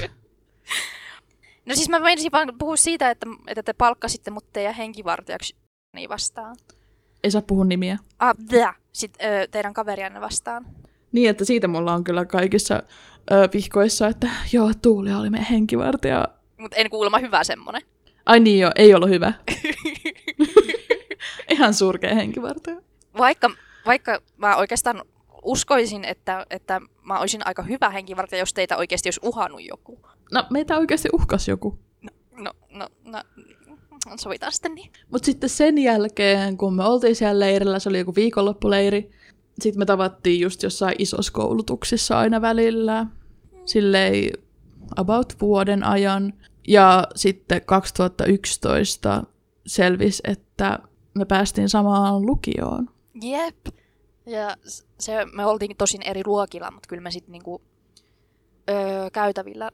No 1.65 1.75
siis 1.75 1.89
mä 1.89 1.99
meinasin 1.99 2.31
vaan 2.31 2.53
puhua 2.59 2.75
siitä, 2.75 3.09
että, 3.09 3.25
että 3.47 3.63
te 3.63 3.73
palkkasitte 3.73 4.31
mut 4.31 4.45
teidän 4.53 4.75
henkivartijaksi 4.75 5.55
niin 5.95 6.09
vastaan. 6.09 6.55
Ei 7.23 7.31
saa 7.31 7.41
puhua 7.41 7.65
nimiä. 7.65 7.97
Ah, 8.19 8.35
blä. 8.49 8.73
Sitten 8.91 9.33
ö, 9.33 9.47
teidän 9.47 9.73
kaverianne 9.73 10.21
vastaan. 10.21 10.65
Niin, 11.11 11.29
että 11.29 11.45
siitä 11.45 11.67
mulla 11.67 11.93
on 11.93 12.03
kyllä 12.03 12.25
kaikissa 12.25 12.83
ö, 13.31 13.49
vihkoissa, 13.53 14.07
että 14.07 14.29
joo, 14.53 14.71
Tuulia 14.81 15.17
oli 15.17 15.29
meidän 15.29 15.47
henkivartija. 15.47 16.27
Mutta 16.57 16.77
en 16.77 16.89
kuulemma 16.89 17.17
hyvä 17.19 17.43
semmonen. 17.43 17.81
Ai 18.25 18.39
niin 18.39 18.59
joo, 18.59 18.71
ei 18.75 18.93
ollut 18.93 19.09
hyvä. 19.09 19.33
Ihan 21.49 21.73
surkea 21.73 22.15
henkivartija. 22.15 22.81
Vaikka, 23.17 23.49
vaikka 23.85 24.21
mä 24.37 24.55
oikeastaan 24.55 25.03
uskoisin, 25.43 26.05
että, 26.05 26.45
että 26.49 26.81
mä 27.01 27.19
olisin 27.19 27.47
aika 27.47 27.63
hyvä 27.63 27.89
henkivartija, 27.89 28.39
jos 28.39 28.53
teitä 28.53 28.77
oikeasti 28.77 29.07
olisi 29.07 29.19
uhannut 29.23 29.61
joku. 29.63 29.99
No, 30.31 30.43
meitä 30.49 30.77
oikeasti 30.77 31.09
uhkas 31.13 31.47
joku. 31.47 31.79
No, 32.31 32.51
no, 32.69 32.87
no, 33.05 33.21
sovitaan 34.19 34.51
sitten 34.51 34.75
niin. 34.75 34.91
Mutta 35.11 35.25
sitten 35.25 35.49
sen 35.49 35.77
jälkeen, 35.77 36.57
kun 36.57 36.75
me 36.75 36.83
oltiin 36.83 37.15
siellä 37.15 37.39
leirillä, 37.39 37.79
se 37.79 37.89
oli 37.89 37.99
joku 37.99 38.15
viikonloppuleiri, 38.15 39.11
sitten 39.59 39.79
me 39.79 39.85
tavattiin 39.85 40.39
just 40.39 40.63
jossain 40.63 40.95
isossa 40.99 41.33
koulutuksissa 41.33 42.19
aina 42.19 42.41
välillä, 42.41 43.05
silleen 43.65 44.31
about 44.95 45.35
vuoden 45.41 45.83
ajan. 45.83 46.33
Ja 46.67 47.07
sitten 47.15 47.61
2011 47.65 49.23
selvisi, 49.67 50.23
että 50.27 50.79
me 51.13 51.25
päästiin 51.25 51.69
samaan 51.69 52.25
lukioon. 52.25 52.89
Jep. 53.21 53.67
Ja 54.25 54.55
se, 54.99 55.25
me 55.33 55.45
oltiin 55.45 55.77
tosin 55.77 56.01
eri 56.05 56.21
luokilla, 56.25 56.71
mutta 56.71 56.87
kyllä 56.87 57.01
me 57.01 57.11
sitten 57.11 57.31
niinku, 57.31 57.61
öö, 58.69 59.09
käytävillä 59.09 59.69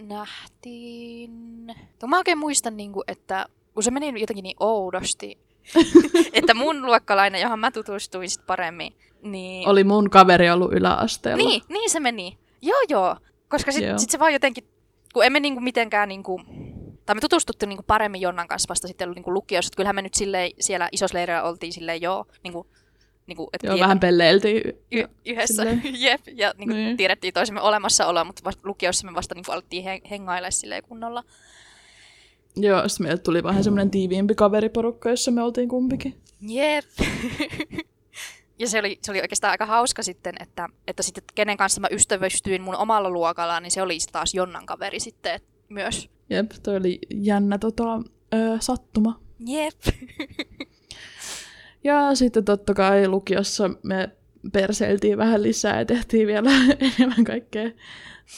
nähtiin. 0.00 1.66
Mä 2.06 2.18
oikein 2.18 2.38
muistan, 2.38 2.76
niinku, 2.76 3.02
että 3.08 3.46
kun 3.74 3.82
se 3.82 3.90
meni 3.90 4.20
jotenkin 4.20 4.42
niin 4.42 4.56
oudosti, 4.60 5.38
että 6.32 6.54
mun 6.54 6.86
luokkalainen, 6.86 7.40
johon 7.40 7.58
mä 7.58 7.70
tutustuin 7.70 8.30
sit 8.30 8.46
paremmin, 8.46 8.92
niin... 9.22 9.68
Oli 9.68 9.84
mun 9.84 10.10
kaveri 10.10 10.50
ollut 10.50 10.72
yläasteella. 10.72 11.36
Niin, 11.36 11.62
niin 11.68 11.90
se 11.90 12.00
meni. 12.00 12.38
Joo, 12.62 12.80
joo. 12.88 13.16
Koska 13.48 13.72
sitten 13.72 13.88
Joo. 13.88 13.98
sit 13.98 14.10
se 14.10 14.18
vaan 14.18 14.32
jotenkin, 14.32 14.64
kun 15.12 15.24
emme 15.24 15.40
niinku 15.40 15.60
mitenkään 15.60 16.08
niinku, 16.08 16.40
tai 17.06 17.14
me 17.14 17.20
tutustuttiin 17.20 17.68
niinku 17.68 17.84
paremmin 17.86 18.20
Jonnan 18.20 18.48
kanssa 18.48 18.68
vasta 18.68 18.88
sitten 18.88 19.10
niinku 19.10 19.34
lukiossa. 19.34 19.68
että 19.68 19.76
Kyllähän 19.76 19.94
me 19.94 20.02
nyt 20.02 20.14
silleen, 20.14 20.50
siellä 20.60 20.88
isossa 20.92 21.18
oltiin 21.42 21.72
silleen 21.72 22.02
joo, 22.02 22.24
niinku, 22.42 22.66
niinku, 23.28 23.48
että 23.52 23.66
Joo, 23.66 23.78
vähän 23.78 24.00
pelleiltiin. 24.00 24.62
y- 24.92 25.08
yhdessä, 25.26 25.54
silleen. 25.54 25.82
jep, 26.02 26.20
ja 26.34 26.54
niinku 26.58 26.74
Niin. 26.74 26.96
tiedettiin 26.96 27.34
toisemme 27.34 27.60
olemassaoloa, 27.60 28.24
mutta 28.24 28.44
vasta, 28.44 28.62
lukiossa 28.68 29.06
me 29.06 29.14
vasta 29.14 29.34
niinku 29.34 29.52
alettiin 29.52 29.84
he- 29.84 30.00
hengailla 30.10 30.50
silleen 30.50 30.82
kunnolla. 30.82 31.24
Joo, 32.56 32.88
sitten 32.88 33.06
meille 33.06 33.22
tuli 33.22 33.42
vähän 33.42 33.64
semmoinen 33.64 33.90
tiiviimpi 33.90 34.34
kaveriporukka, 34.34 35.10
jossa 35.10 35.30
me 35.30 35.42
oltiin 35.42 35.68
kumpikin. 35.68 36.14
Jep. 36.40 36.84
ja 38.58 38.68
se 38.68 38.78
oli, 38.78 38.98
se 39.02 39.10
oli 39.10 39.20
oikeastaan 39.20 39.50
aika 39.50 39.66
hauska 39.66 40.02
sitten, 40.02 40.34
että, 40.40 40.68
että 40.86 41.02
sitten 41.02 41.22
kenen 41.34 41.56
kanssa 41.56 41.80
mä 41.80 41.88
ystävystyin 41.90 42.62
mun 42.62 42.76
omalla 42.76 43.10
luokalla, 43.10 43.60
niin 43.60 43.70
se 43.70 43.82
oli 43.82 43.98
taas 44.12 44.34
Jonnan 44.34 44.66
kaveri 44.66 45.00
sitten 45.00 45.40
myös. 45.68 46.08
Jep, 46.30 46.50
toi 46.62 46.76
oli 46.76 46.98
jännä 47.14 47.58
tota, 47.58 47.94
ö, 48.34 48.56
sattuma. 48.60 49.20
Jep. 49.46 49.74
Ja 51.88 52.14
sitten 52.14 52.44
totta 52.44 52.74
kai 52.74 53.08
lukiossa 53.08 53.70
me 53.82 54.10
perseiltiin 54.52 55.18
vähän 55.18 55.42
lisää 55.42 55.78
ja 55.78 55.84
tehtiin 55.84 56.26
vielä 56.26 56.50
enemmän 56.98 57.24
kaikkea 57.24 57.70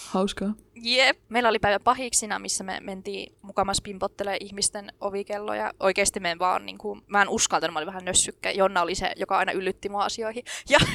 hauskaa. 0.06 0.54
Jep. 0.74 1.18
Meillä 1.28 1.48
oli 1.48 1.58
päivä 1.58 1.80
pahiksina, 1.80 2.38
missä 2.38 2.64
me 2.64 2.80
mentiin 2.80 3.34
mukamas 3.42 3.80
pimpottelemaan 3.80 4.38
ihmisten 4.40 4.92
ovikelloja. 5.00 5.72
Oikeasti 5.80 6.20
me 6.20 6.36
vaan, 6.38 6.66
niin 6.66 6.78
kuin, 6.78 7.02
mä 7.06 7.22
en 7.22 7.28
uskaltanut, 7.28 7.72
mä 7.72 7.78
olin 7.78 7.86
vähän 7.86 8.04
nössykkä. 8.04 8.50
Jonna 8.50 8.82
oli 8.82 8.94
se, 8.94 9.12
joka 9.16 9.38
aina 9.38 9.52
yllytti 9.52 9.88
mua 9.88 10.04
asioihin. 10.04 10.44
Ja... 10.68 10.78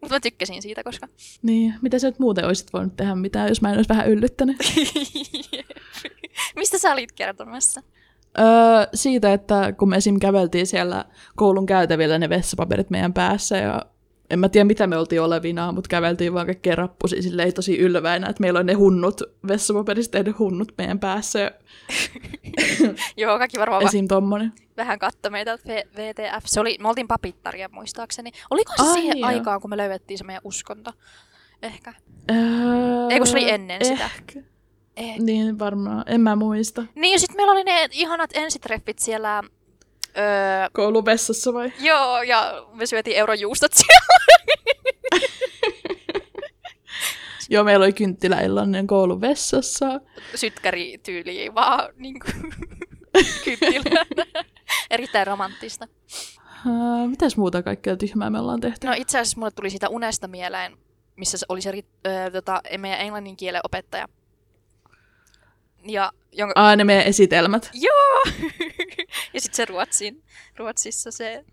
Mutta 0.00 0.14
mä 0.14 0.20
tykkäsin 0.20 0.62
siitä, 0.62 0.84
koska... 0.84 1.08
Niin, 1.42 1.74
mitä 1.82 1.98
sä 1.98 2.08
nyt 2.08 2.18
muuten 2.18 2.44
olisit 2.44 2.72
voinut 2.72 2.96
tehdä 2.96 3.14
mitään, 3.14 3.48
jos 3.48 3.62
mä 3.62 3.70
en 3.70 3.76
olisi 3.76 3.88
vähän 3.88 4.08
yllyttänyt? 4.08 4.56
Mistä 6.56 6.78
sä 6.78 6.92
olit 6.92 7.12
kertomassa? 7.12 7.82
Öö, 8.38 8.44
siitä, 8.94 9.32
että 9.32 9.72
kun 9.72 9.88
me 9.88 9.96
esim. 9.96 10.18
käveltiin 10.20 10.66
siellä 10.66 11.04
koulun 11.36 11.66
käytävillä 11.66 12.18
ne 12.18 12.28
vessapaperit 12.28 12.90
meidän 12.90 13.12
päässä 13.12 13.56
ja 13.56 13.82
en 14.30 14.38
mä 14.38 14.48
tiedä 14.48 14.64
mitä 14.64 14.86
me 14.86 14.96
oltiin 14.96 15.22
olevinaan, 15.22 15.74
mutta 15.74 15.88
käveltiin 15.88 16.34
vaan 16.34 16.46
kaikkea 16.46 16.74
rappusia 16.74 17.22
silleen 17.22 17.54
tosi 17.54 17.78
ylväinä, 17.78 18.28
että 18.28 18.40
meillä 18.40 18.58
on 18.60 18.66
ne 18.66 18.72
hunnut, 18.72 19.22
vessapaperista 19.48 20.12
tehdyt 20.12 20.38
hunnut 20.38 20.72
meidän 20.78 20.98
päässä 21.00 21.38
ja 21.38 21.50
Joo, 23.16 23.38
kaikki 23.38 23.58
varmaan 23.58 23.82
va- 23.82 23.88
esim. 23.88 24.08
tommonen. 24.08 24.52
vähän 24.76 24.98
katto 24.98 25.30
meitä 25.30 25.58
V- 25.68 25.96
VTF. 25.96 26.44
Se 26.46 26.60
oli, 26.60 26.76
me 26.80 26.88
oltiin 26.88 27.08
papittaria 27.08 27.68
muistaakseni. 27.72 28.30
Oliko 28.50 28.72
se 28.76 28.82
Ai 28.82 28.92
siihen 28.92 29.18
joo. 29.18 29.28
aikaan, 29.28 29.60
kun 29.60 29.70
me 29.70 29.76
löydettiin 29.76 30.18
se 30.18 30.24
meidän 30.24 30.42
uskonto? 30.44 30.90
Ehkä. 31.62 31.94
Öö, 32.30 32.36
Ei, 33.10 33.18
kun 33.18 33.26
se 33.26 33.36
oli 33.36 33.50
ennen 33.50 33.84
sitä. 33.84 34.10
Eh. 34.96 35.18
Niin 35.18 35.58
varmaan, 35.58 36.04
en 36.06 36.20
mä 36.20 36.36
muista. 36.36 36.84
Niin, 36.94 37.12
ja 37.12 37.18
sitten 37.18 37.36
meillä 37.36 37.52
oli 37.52 37.64
ne 37.64 37.88
ihanat 37.92 38.30
ensitreffit 38.34 38.98
siellä... 38.98 39.42
Öö, 40.18 40.24
Koulun 40.72 41.04
vessassa 41.04 41.54
vai? 41.54 41.72
joo, 41.80 42.22
ja 42.22 42.66
me 42.72 42.86
syötiin 42.86 43.16
eurojuustot 43.16 43.72
siellä. 43.72 44.06
Joo, 47.50 47.64
meillä 47.64 47.84
oli 47.84 47.92
kynttiläillainen 47.92 48.86
koulun 48.86 49.20
vessassa. 49.20 50.00
Sytkäri 50.34 50.98
tyyliin 51.02 51.54
vaan 51.54 51.94
niin 51.96 52.20
kuin, 52.20 52.52
kynttilä. 53.44 54.06
Erittäin 54.90 55.26
romanttista. 55.26 55.88
Uh, 56.66 57.08
mitäs 57.10 57.36
muuta 57.36 57.62
kaikkea 57.62 57.96
tyhmää 57.96 58.30
me 58.30 58.38
ollaan 58.38 58.60
tehty? 58.60 58.86
No 58.86 58.92
itse 58.96 59.18
asiassa 59.18 59.38
mulle 59.38 59.50
tuli 59.50 59.70
siitä 59.70 59.88
unesta 59.88 60.28
mieleen, 60.28 60.76
missä 61.16 61.38
oli 61.48 61.60
se 61.60 61.82
öö, 62.06 62.30
tota, 62.30 62.62
meidän 62.78 63.00
englannin 63.00 63.36
kielen 63.36 63.60
opettaja. 63.64 64.08
Ja, 65.86 66.12
jonka, 66.32 66.52
Ah, 66.56 66.76
ne 66.76 66.84
meidän 66.84 67.04
esitelmät. 67.06 67.70
Joo! 67.74 68.22
ja 69.34 69.40
sitten 69.40 69.56
se 69.56 69.64
Ruotsin, 69.64 70.22
Ruotsissa 70.56 71.10
se 71.10 71.44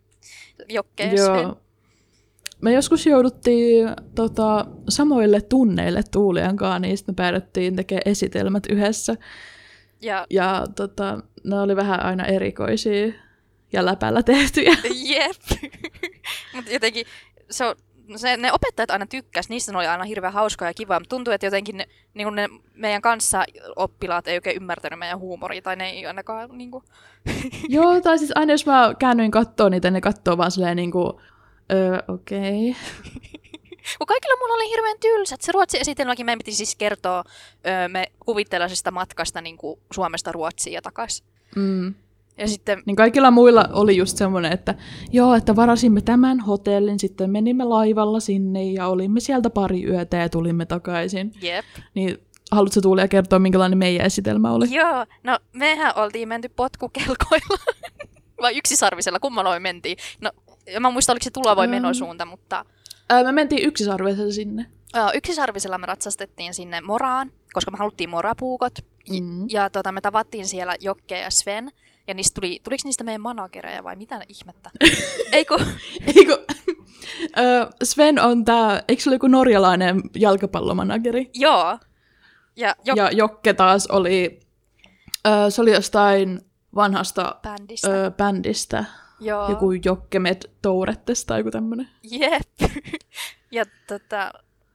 Jokke 0.70 1.04
ja 1.04 1.26
Sven. 1.26 1.42
Joo. 1.44 1.58
Me 2.62 2.74
joskus 2.74 3.06
jouduttiin 3.06 3.90
tota, 4.16 4.66
samoille 4.90 5.42
tunneille 5.42 6.02
Tuulian 6.12 6.56
kanssa, 6.58 6.80
niin 6.80 6.98
sitten 6.98 7.14
me 7.14 7.16
päädyttiin 7.16 7.76
tekemään 7.76 8.02
esitelmät 8.06 8.64
yhdessä. 8.70 9.16
Ja 10.02 10.26
Ja 10.30 10.66
tota, 10.76 11.20
ne 11.44 11.60
oli 11.60 11.76
vähän 11.76 12.06
aina 12.06 12.26
erikoisia 12.26 13.14
ja 13.74 13.86
läpällä 13.86 14.24
tehtyjä. 14.24 14.76
jep. 15.06 15.64
Mutta 16.56 16.72
jotenkin 16.72 17.06
se, 17.50 17.66
on- 17.66 17.76
se, 18.16 18.38
ne 18.38 18.54
opettajat 18.54 18.92
aina 18.92 19.06
tykkäs, 19.06 19.50
niistä 19.50 19.72
ne 19.72 19.78
oli 19.78 19.88
aina 19.88 20.04
hirveän 20.04 20.34
hauskaa 20.34 20.68
ja 20.68 20.74
kivaa, 20.74 21.00
mutta 21.00 21.16
tuntuu, 21.16 21.34
että 21.34 21.46
jotenkin 21.46 21.78
ne, 21.78 21.88
niin 22.14 22.36
ne 22.36 22.50
meidän 22.74 23.02
kanssa 23.02 23.44
oppilaat 23.76 24.28
ei 24.28 24.38
oikein 24.38 24.56
ymmärtänyt 24.56 25.00
meidän 25.00 25.20
huumoria, 25.20 25.62
tai 25.62 25.76
ne 25.76 25.90
ei 25.90 26.06
ainakaan 26.06 26.50
niin 26.58 26.72
kuin, 26.72 26.84
Joo, 27.70 28.02
tai 28.02 28.18
siis 28.18 28.32
aina 28.36 28.54
jos 28.54 28.66
mä 28.66 28.94
käännyin 29.00 29.32
kattoo 29.32 29.70
niitä, 29.70 29.92
ne 29.92 30.02
kattoo 30.02 30.38
vaan 30.38 30.52
silleen 30.52 30.76
niinku, 30.76 31.22
öö, 31.72 32.00
okei. 32.08 32.70
Okay. 32.70 32.82
Kun 33.98 34.08
kaikilla 34.08 34.40
mulla 34.40 34.54
oli 34.54 34.70
hirveän 34.70 34.98
tylsät. 35.00 35.42
Se 35.42 35.52
Ruotsin 35.52 35.82
esitelmäkin 35.82 36.26
meidän 36.26 36.38
piti 36.38 36.54
siis 36.54 36.76
kertoa 36.76 37.24
ö, 37.68 37.88
me 37.88 38.12
kuvitteellisesta 38.26 38.92
matkasta 38.92 39.42
niin 39.42 39.58
kuin 39.58 39.80
Suomesta 39.92 40.32
Ruotsiin 40.32 40.74
ja 40.74 40.82
takaisin. 40.82 41.26
Mm. 41.56 41.94
Ja 42.40 42.48
sitten, 42.48 42.84
Niin 42.86 42.96
kaikilla 42.96 43.32
muilla 43.32 43.70
oli 43.74 43.98
just 43.98 44.18
semmoinen, 44.18 44.52
että 44.52 44.76
joo, 45.12 45.34
että 45.34 45.56
varasimme 45.56 46.02
tämän 46.02 46.40
hotellin, 46.40 47.00
sitten 47.00 47.30
menimme 47.32 47.64
laivalla 47.64 48.20
sinne 48.20 48.64
ja 48.64 48.88
olimme 48.88 49.20
sieltä 49.20 49.50
pari 49.50 49.84
yötä 49.84 50.18
ja 50.18 50.30
tulimme 50.30 50.66
takaisin. 50.66 51.32
jep. 51.42 51.66
Niin 51.96 52.18
haluatko 52.52 52.82
Tuulia 52.82 53.08
kertoa, 53.08 53.40
minkälainen 53.40 53.78
meidän 53.78 54.06
esitelmä 54.06 54.52
oli? 54.52 54.66
Joo, 54.76 55.06
no 55.24 55.40
mehän 55.54 55.94
oltiin 55.96 56.28
menty 56.28 56.50
potkukelkoilla. 56.50 57.58
Vai 58.42 58.58
yksisarvisella, 58.58 59.20
kummalla 59.20 59.52
me 59.54 59.60
mentiin. 59.60 59.98
No, 60.22 60.32
mä 60.80 60.90
muista, 60.90 61.12
oliko 61.14 61.24
se 61.24 61.32
tulo 61.32 61.56
vai 61.56 61.68
menosuunta, 61.68 62.26
mutta 62.26 62.66
Ää, 63.10 63.24
me 63.24 63.32
mentiin 63.32 63.66
yksisarvisella 63.66 64.32
sinne. 64.32 64.66
Ää, 64.94 65.12
Yksisarvisella 65.12 65.78
me 65.78 65.86
ratsastettiin 65.86 66.54
sinne 66.54 66.82
Moraan, 66.82 67.32
koska 67.54 67.72
me 67.72 67.78
haluttiin 67.78 68.10
morapuukot. 68.10 68.74
Mm. 69.10 69.24
Mm. 69.24 69.46
Ja 69.50 69.70
tota, 69.70 69.92
me 69.92 70.02
tavattiin 70.02 70.48
siellä 70.48 70.76
Jokke 70.80 71.20
ja 71.20 71.30
Sven. 71.32 71.72
Ja 72.10 72.14
niistä 72.16 72.42
tuli, 72.42 72.60
tuliko 72.64 72.82
niistä 72.86 73.04
meidän 73.04 73.22
managereja 73.22 73.84
vai 73.84 73.96
mitä 73.96 74.22
ihmettä? 74.28 74.70
Ei 75.32 75.46
kun, 75.46 75.60
Eiku, 76.16 76.32
Ö, 77.38 77.70
Sven 77.84 78.20
on 78.20 78.46
tää, 78.46 78.84
eikö 78.88 79.04
se 79.04 79.10
ole 79.10 79.16
joku 79.16 79.28
norjalainen 79.28 80.02
jalkapallomanageri? 80.16 81.30
joo. 81.34 81.78
Ja 82.56 82.76
Jok- 82.90 82.96
Ja 82.96 83.12
Jokke 83.12 83.54
taas 83.54 83.88
oli, 83.88 84.40
ö, 85.28 85.52
se 85.52 85.62
oli 85.62 85.74
jostain 85.74 86.42
vanhasta 86.76 87.36
bändistä. 87.42 87.90
ö, 88.06 88.12
bändistä. 88.12 88.86
joo. 89.20 89.50
Joku 89.50 89.72
Jokkemet 89.86 90.52
Tourettes 90.62 91.26
tai 91.26 91.40
joku 91.40 91.52
tämmönen. 91.52 91.90
Jep. 92.12 92.42
ja 93.52 93.66
tota, 93.88 94.32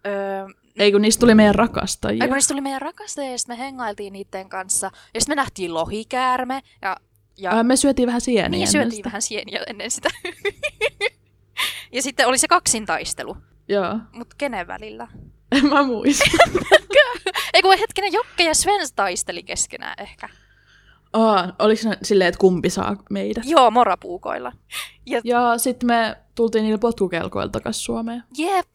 öö, 0.06 0.46
Ei 0.78 0.92
kun 0.92 1.02
niistä 1.02 1.20
tuli 1.20 1.34
meidän 1.34 1.54
rakastajia. 1.54 2.24
Ai 2.24 2.28
kun 2.28 2.34
niistä 2.34 2.54
tuli 2.54 2.60
meidän 2.60 2.82
rakastajia 2.82 3.30
ja 3.32 3.38
sitten 3.38 3.58
me 3.58 3.64
hengailtiin 3.64 4.12
niiden 4.12 4.48
kanssa. 4.48 4.90
Ja 5.14 5.20
sitten 5.20 5.32
me 5.36 5.42
nähtiin 5.42 5.74
lohikäärme 5.74 6.62
ja, 6.82 6.96
ja 7.38 7.50
Ää, 7.50 7.62
me 7.62 7.76
syötiin 7.76 8.06
vähän 8.06 8.20
sieniä 8.20 8.48
niin 8.48 8.54
ennen 8.60 8.72
syötiin 8.72 8.96
sitä. 8.96 9.08
vähän 9.08 9.22
sieniä 9.22 9.60
ennen 9.66 9.90
sitä. 9.90 10.08
ja 11.92 12.02
sitten 12.02 12.26
oli 12.26 12.38
se 12.38 12.48
kaksintaistelu. 12.48 13.36
Joo. 13.68 13.98
Mut 14.12 14.34
kenen 14.34 14.66
välillä? 14.66 15.08
En 15.52 15.66
mä 15.74 15.82
muista. 15.82 16.24
Ei 17.54 17.62
kun 17.62 17.78
hetkinen, 17.78 18.12
Jokke 18.12 18.44
ja 18.44 18.54
Sven 18.54 18.88
taisteli 18.96 19.42
keskenään 19.42 19.94
ehkä. 19.98 20.28
Aa, 21.12 21.52
oliko 21.58 21.82
se 21.82 21.90
silleen, 22.02 22.28
että 22.28 22.38
kumpi 22.38 22.70
saa 22.70 22.96
meidät? 23.10 23.44
Joo, 23.46 23.70
morapuukoilla. 23.70 24.52
Ja 25.24 25.58
sitten 25.58 25.86
me 25.86 26.16
tultiin 26.34 26.64
niillä 26.64 26.78
potkukelkoilla 26.78 27.50
takas 27.50 27.84
Suomeen. 27.84 28.22
Jep. 28.38 28.68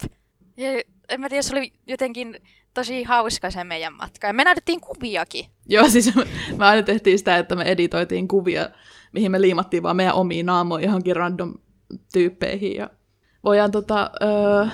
Ja 0.58 0.82
en 1.10 1.20
mä 1.22 1.30
tiedä, 1.30 1.42
se 1.42 1.56
oli 1.58 1.74
jotenkin 1.88 2.40
tosi 2.80 3.04
hauska 3.04 3.52
se 3.52 3.64
meidän 3.64 3.94
matka. 3.94 4.28
Ja 4.28 4.34
me 4.34 4.44
näytettiin 4.44 4.82
kuviakin. 4.82 5.46
Joo, 5.66 5.90
siis 5.90 6.16
me, 6.58 6.66
aina 6.66 6.84
tehtiin 6.84 7.18
sitä, 7.18 7.38
että 7.38 7.56
me 7.56 7.64
editoitiin 7.64 8.28
kuvia, 8.28 8.70
mihin 9.12 9.32
me 9.32 9.42
liimattiin 9.42 9.84
vaan 9.84 9.96
meidän 9.96 10.14
omiin 10.14 10.46
naamoihin 10.46 10.88
johonkin 10.88 11.16
random 11.16 11.54
tyyppeihin. 12.14 12.76
Ja 12.76 12.90
voidaan 13.44 13.72
tota, 13.72 14.12
öö, 14.22 14.66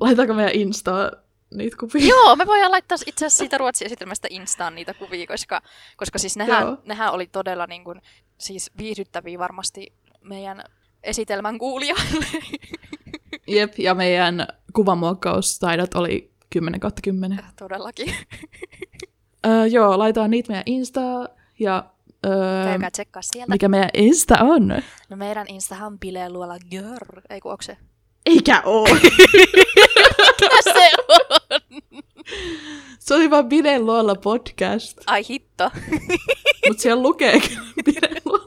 laitetaanko 0.00 0.34
meidän 0.34 0.54
Instaa 0.54 1.10
niitä 1.54 1.76
kuvia? 1.80 2.06
Joo, 2.06 2.36
me 2.36 2.46
voidaan 2.46 2.70
laittaa 2.70 2.98
itse 3.06 3.26
asiassa 3.26 3.38
siitä 3.38 3.58
Ruotsin 3.58 3.86
esitelmästä 3.86 4.28
Instaan 4.30 4.74
niitä 4.74 4.94
kuvia, 4.94 5.26
koska, 5.26 5.62
koska 5.96 6.18
siis 6.18 6.36
nehän, 6.36 6.62
Joo. 6.62 6.76
nehän 6.84 7.12
oli 7.12 7.26
todella 7.26 7.66
niin 7.66 7.84
kuin, 7.84 8.02
siis 8.38 8.70
viihdyttäviä 8.78 9.38
varmasti 9.38 9.92
meidän 10.20 10.64
esitelmän 11.02 11.58
kuulijoille. 11.58 12.26
Jep, 13.46 13.78
ja 13.78 13.94
meidän 13.94 14.46
kuvamuokkaustaidot 14.72 15.94
oli 15.94 16.33
10 16.54 16.80
kautta 16.80 17.02
10. 17.02 17.38
Todellakin. 17.58 18.14
Öö, 19.46 19.66
joo, 19.66 19.98
laitetaan 19.98 20.30
niitä 20.30 20.48
meidän 20.48 20.62
Instaa 20.66 21.28
ja... 21.58 21.84
Öö, 22.26 22.64
Käykää 22.64 22.90
tsekkaa 22.90 23.22
sieltä. 23.22 23.52
mikä 23.52 23.68
meidän 23.68 23.90
Insta 23.94 24.38
on? 24.40 24.68
No 25.08 25.16
meidän 25.16 25.46
Instahan 25.48 25.86
on 25.92 25.98
Bileen 25.98 26.32
luola 26.32 26.56
Gör. 26.70 27.22
Ei 27.30 27.40
kun 27.40 27.52
onko 27.52 27.62
se? 27.62 27.76
Eikä 28.26 28.62
oo. 28.64 28.88
Mikä 30.40 30.62
se 30.64 30.90
on? 31.08 31.60
Se 32.98 33.14
oli 33.14 33.30
vaan 33.30 33.48
Bide 33.48 33.78
Luola 33.78 34.14
podcast. 34.14 34.98
Ai 35.06 35.22
hitto. 35.30 35.70
Mutta 36.68 36.82
siellä 36.82 37.02
lukee 37.02 37.40
kyllä 37.40 37.72
Bide 37.84 38.08
Luola. 38.24 38.44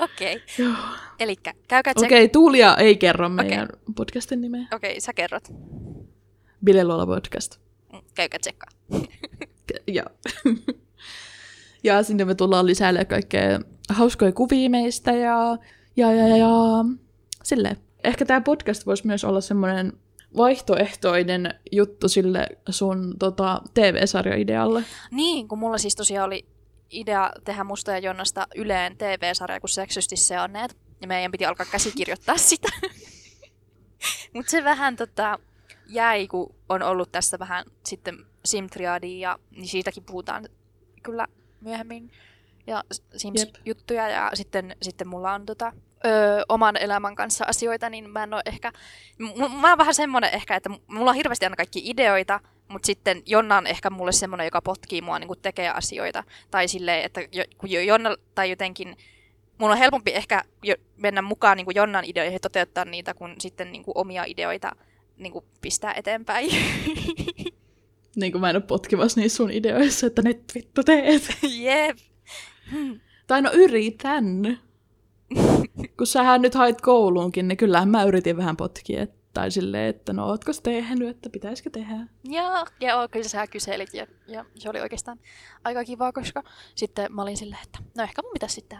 Okei. 0.00 0.36
Okay. 0.36 0.74
Elikkä 1.20 1.54
käykää 1.68 1.90
Okei, 1.90 1.94
tsekkaa. 1.94 2.18
okay, 2.18 2.28
Tuulia 2.28 2.76
ei 2.76 2.96
kerro 2.96 3.28
meidän 3.28 3.68
podcastin 3.96 4.40
nimeä. 4.40 4.66
Okei, 4.72 4.90
okay, 4.90 5.00
sä 5.00 5.12
kerrot. 5.12 5.48
Bide 6.64 6.84
Luola 6.84 7.06
podcast. 7.06 7.56
Mm, 7.92 8.00
Käykää 8.14 8.38
tsekkaa. 8.40 8.70
Joo. 9.86 10.06
ja 11.84 12.02
sinne 12.02 12.24
me 12.24 12.34
tullaan 12.34 12.66
lisäälle 12.66 13.04
kaikkea 13.04 13.60
hauskoja 13.88 14.32
kuvia 14.32 14.70
meistä 14.70 15.12
ja, 15.12 15.58
ja, 15.96 16.12
ja, 16.12 16.28
ja, 16.28 16.36
ja 16.36 16.48
silleen. 17.42 17.76
Ehkä 18.04 18.24
tämä 18.24 18.40
podcast 18.40 18.86
voisi 18.86 19.06
myös 19.06 19.24
olla 19.24 19.40
semmoinen 19.40 19.92
vaihtoehtoinen 20.36 21.54
juttu 21.72 22.08
sille 22.08 22.46
sun 22.70 23.14
tota, 23.18 23.62
TV-sarja-idealle. 23.74 24.84
Niin, 25.10 25.48
kun 25.48 25.58
mulla 25.58 25.78
siis 25.78 25.96
tosiaan 25.96 26.26
oli 26.26 26.46
idea 26.90 27.32
tehdä 27.44 27.64
musta 27.64 27.90
ja 27.90 27.98
Jonnasta 27.98 28.46
Yleen 28.56 28.96
TV-sarja, 28.96 29.60
kun 29.60 29.68
seksysti 29.68 30.16
se 30.16 30.40
on 30.40 30.52
neet. 30.52 30.76
Ja 31.00 31.06
meidän 31.08 31.32
piti 31.32 31.46
alkaa 31.46 31.66
käsikirjoittaa 31.66 32.38
sitä. 32.48 32.68
Mutta 34.34 34.50
se 34.50 34.64
vähän 34.64 34.96
tota, 34.96 35.38
jäi, 35.88 36.28
kun 36.28 36.54
on 36.68 36.82
ollut 36.82 37.12
tässä 37.12 37.38
vähän 37.38 37.64
sitten 37.84 38.26
Simtriadia, 38.44 39.30
ja 39.30 39.38
niin 39.50 39.68
siitäkin 39.68 40.04
puhutaan 40.04 40.48
kyllä 41.02 41.26
myöhemmin. 41.60 42.10
Ja. 42.66 42.84
Sims-juttuja, 43.16 44.08
ja 44.08 44.30
sitten, 44.34 44.76
sitten 44.82 45.08
mulla 45.08 45.32
on 45.32 45.46
tota, 45.46 45.72
öö, 46.06 46.42
oman 46.48 46.76
elämän 46.76 47.14
kanssa 47.14 47.44
asioita, 47.48 47.90
niin 47.90 48.10
mä 48.10 48.22
en 48.22 48.34
ole 48.34 48.42
ehkä... 48.46 48.72
M- 49.18 49.60
mä 49.60 49.68
oon 49.68 49.78
vähän 49.78 49.94
semmonen 49.94 50.34
ehkä, 50.34 50.56
että 50.56 50.70
mulla 50.86 51.10
on 51.10 51.16
hirveästi 51.16 51.46
aina 51.46 51.56
kaikki 51.56 51.82
ideoita, 51.84 52.40
mutta 52.68 52.86
sitten 52.86 53.22
Jonna 53.26 53.56
on 53.56 53.66
ehkä 53.66 53.90
mulle 53.90 54.12
semmoinen, 54.12 54.44
joka 54.44 54.62
potkii 54.62 55.02
mua 55.02 55.18
niin 55.18 55.28
tekee 55.42 55.70
asioita. 55.70 56.24
Tai 56.50 56.68
silleen, 56.68 57.04
että 57.04 57.20
jo, 57.32 57.44
kun 57.58 57.70
jo- 57.70 57.80
Jonna, 57.80 58.16
tai 58.34 58.50
jotenkin, 58.50 58.96
mulla 59.58 59.72
on 59.72 59.78
helpompi 59.78 60.14
ehkä 60.14 60.44
jo, 60.62 60.74
mennä 60.96 61.22
mukaan 61.22 61.56
niin 61.56 61.66
Jonnan 61.74 62.04
ideoihin 62.04 62.32
ja 62.34 62.40
toteuttaa 62.40 62.84
niitä, 62.84 63.14
kun 63.14 63.34
sitten 63.38 63.72
niin 63.72 63.84
omia 63.94 64.24
ideoita 64.26 64.76
niin 65.18 65.32
pistää 65.60 65.94
eteenpäin. 65.94 66.50
Niin 68.16 68.32
kuin 68.32 68.40
mä 68.40 68.50
en 68.50 68.56
ole 68.56 68.62
potkimassa 68.62 69.20
niissä 69.20 69.36
sun 69.36 69.50
ideoissa, 69.50 70.06
että 70.06 70.22
nyt 70.22 70.42
vittu 70.54 70.84
teet. 70.84 71.22
Jep. 71.42 71.98
Tai 73.26 73.42
no 73.42 73.50
yritän. 73.52 74.58
Kun 75.98 76.06
sähän 76.06 76.42
nyt 76.42 76.54
hait 76.54 76.80
kouluunkin, 76.80 77.48
niin 77.48 77.56
kyllähän 77.56 77.88
mä 77.88 78.04
yritin 78.04 78.36
vähän 78.36 78.56
potkia. 78.56 79.06
Tai 79.34 79.50
silleen, 79.50 79.90
että 79.90 80.12
no 80.12 80.26
ootko 80.26 80.52
tehnyt, 80.62 81.08
että 81.08 81.30
pitäisikö 81.30 81.70
tehdä. 81.70 82.06
Ja, 82.24 82.66
ja 82.80 82.96
oo, 82.96 83.08
kyllä 83.08 83.28
sä 83.28 83.46
kyselit 83.46 83.94
ja, 83.94 84.06
ja 84.26 84.44
se 84.54 84.70
oli 84.70 84.80
oikeastaan 84.80 85.18
aika 85.64 85.84
kiva, 85.84 86.12
koska 86.12 86.42
sitten 86.74 87.14
mä 87.14 87.22
olin 87.22 87.36
silleen, 87.36 87.62
että 87.62 87.78
no 87.96 88.02
ehkä 88.02 88.22
mun 88.22 88.32
pitäisi 88.32 88.54
sitten. 88.54 88.78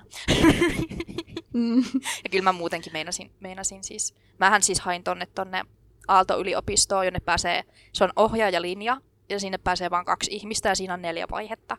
Mm. 1.55 1.83
Ja 2.24 2.31
kyllä 2.31 2.44
mä 2.44 2.53
muutenkin 2.53 2.92
meinasin, 2.92 3.31
meinasin 3.40 3.85
siis, 3.85 4.14
mähän 4.38 4.62
siis 4.62 4.81
hain 4.81 5.05
tonne 5.05 5.27
tonne 5.35 5.64
Aalto-yliopistoon, 6.08 7.04
jonne 7.04 7.20
pääsee, 7.20 7.64
se 7.92 8.04
on 8.04 8.10
ohjaajalinja, 8.16 9.00
ja 9.28 9.40
sinne 9.40 9.58
pääsee 9.58 9.90
vain 9.90 10.04
kaksi 10.04 10.34
ihmistä, 10.34 10.68
ja 10.68 10.74
siinä 10.74 10.94
on 10.94 11.02
neljä 11.02 11.26
vaihetta. 11.30 11.76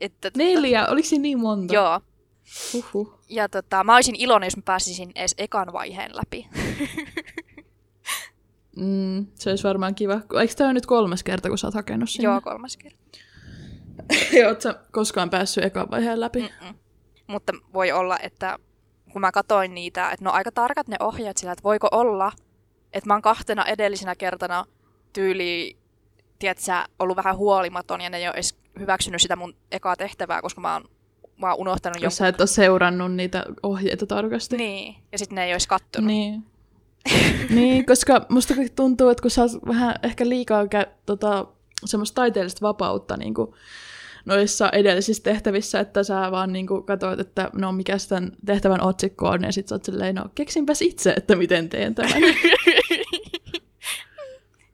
Että, 0.00 0.30
Neljä, 0.36 0.86
oliko 0.86 1.08
siinä 1.08 1.22
niin 1.22 1.40
monta? 1.40 1.74
Joo, 1.74 2.00
Uhuh. 2.74 3.18
ja 3.28 3.48
tota, 3.48 3.84
mä 3.84 3.94
olisin 3.94 4.14
iloinen, 4.18 4.46
jos 4.46 4.56
mä 4.56 4.62
pääsisin 4.64 5.12
edes 5.14 5.34
ekan 5.38 5.72
vaiheen 5.72 6.10
läpi. 6.16 6.48
Mm, 8.76 9.26
se 9.34 9.50
olisi 9.50 9.64
varmaan 9.64 9.94
kiva. 9.94 10.20
Eikö 10.40 10.54
tämä 10.54 10.72
nyt 10.72 10.86
kolmas 10.86 11.22
kerta, 11.22 11.48
kun 11.48 11.58
sä 11.58 11.66
oot 11.66 11.74
hakenut 11.74 12.10
sinne? 12.10 12.24
Joo, 12.24 12.40
kolmas 12.40 12.76
kerta. 12.76 12.98
Sä 14.62 14.74
koskaan 14.92 15.30
päässyt 15.30 15.64
ekan 15.64 15.90
vaiheen 15.90 16.20
läpi? 16.20 16.40
Mm-mm. 16.40 16.74
Mutta 17.26 17.52
voi 17.74 17.92
olla, 17.92 18.18
että 18.18 18.58
kun 19.12 19.20
mä 19.20 19.32
katoin 19.32 19.74
niitä, 19.74 20.10
että 20.10 20.24
ne 20.24 20.28
on 20.28 20.34
aika 20.34 20.52
tarkat 20.52 20.88
ne 20.88 20.96
ohjeet 21.00 21.36
sillä, 21.36 21.52
että 21.52 21.62
voiko 21.62 21.88
olla, 21.92 22.32
että 22.92 23.06
mä 23.08 23.14
oon 23.14 23.22
kahtena 23.22 23.64
edellisenä 23.64 24.14
kertana 24.14 24.64
tyyli, 25.12 25.76
tiedätkö, 26.38 26.72
ollut 26.98 27.16
vähän 27.16 27.36
huolimaton 27.36 28.00
ja 28.00 28.10
ne 28.10 28.16
ei 28.16 28.26
ole 28.26 28.34
edes 28.34 28.56
hyväksynyt 28.78 29.22
sitä 29.22 29.36
mun 29.36 29.54
ekaa 29.72 29.96
tehtävää, 29.96 30.42
koska 30.42 30.60
mä 30.60 30.72
oon, 30.72 30.84
mä 31.36 31.50
oon 31.50 31.60
unohtanut 31.60 31.96
jonkun. 31.96 32.16
sä 32.16 32.28
et 32.28 32.40
ole 32.40 32.46
seurannut 32.46 33.12
niitä 33.12 33.44
ohjeita 33.62 34.06
tarkasti. 34.06 34.56
Niin, 34.56 34.94
ja 35.12 35.18
sitten 35.18 35.36
ne 35.36 35.44
ei 35.44 35.52
olisi 35.52 35.68
kattonut. 35.68 36.06
Niin. 36.06 36.44
niin, 37.50 37.86
koska 37.86 38.26
musta 38.28 38.54
tuntuu, 38.76 39.08
että 39.08 39.22
kun 39.22 39.30
sä 39.30 39.42
oot 39.42 39.50
vähän 39.68 39.94
ehkä 40.02 40.28
liikaa 40.28 40.64
kä- 40.64 40.90
tota, 41.06 41.46
semmoista 41.84 42.14
taiteellista 42.14 42.66
vapautta 42.66 43.16
niin 43.16 43.34
kuin 43.34 43.54
noissa 44.24 44.70
edellisissä 44.70 45.22
tehtävissä, 45.22 45.80
että 45.80 46.02
sä 46.02 46.30
vaan 46.30 46.52
niin 46.52 46.66
kuin 46.66 46.84
katsoit, 46.84 47.20
että 47.20 47.50
no 47.52 47.72
mikä 47.72 47.96
tämän 48.08 48.32
tehtävän 48.46 48.82
otsikko 48.82 49.28
on, 49.28 49.42
ja 49.42 49.52
sit 49.52 49.68
sä 49.68 49.74
oot 49.74 49.84
silleen, 49.84 50.14
no 50.14 50.24
keksinpäs 50.34 50.82
itse, 50.82 51.12
että 51.16 51.36
miten 51.36 51.68
teen 51.68 51.94
tämän. 51.94 52.12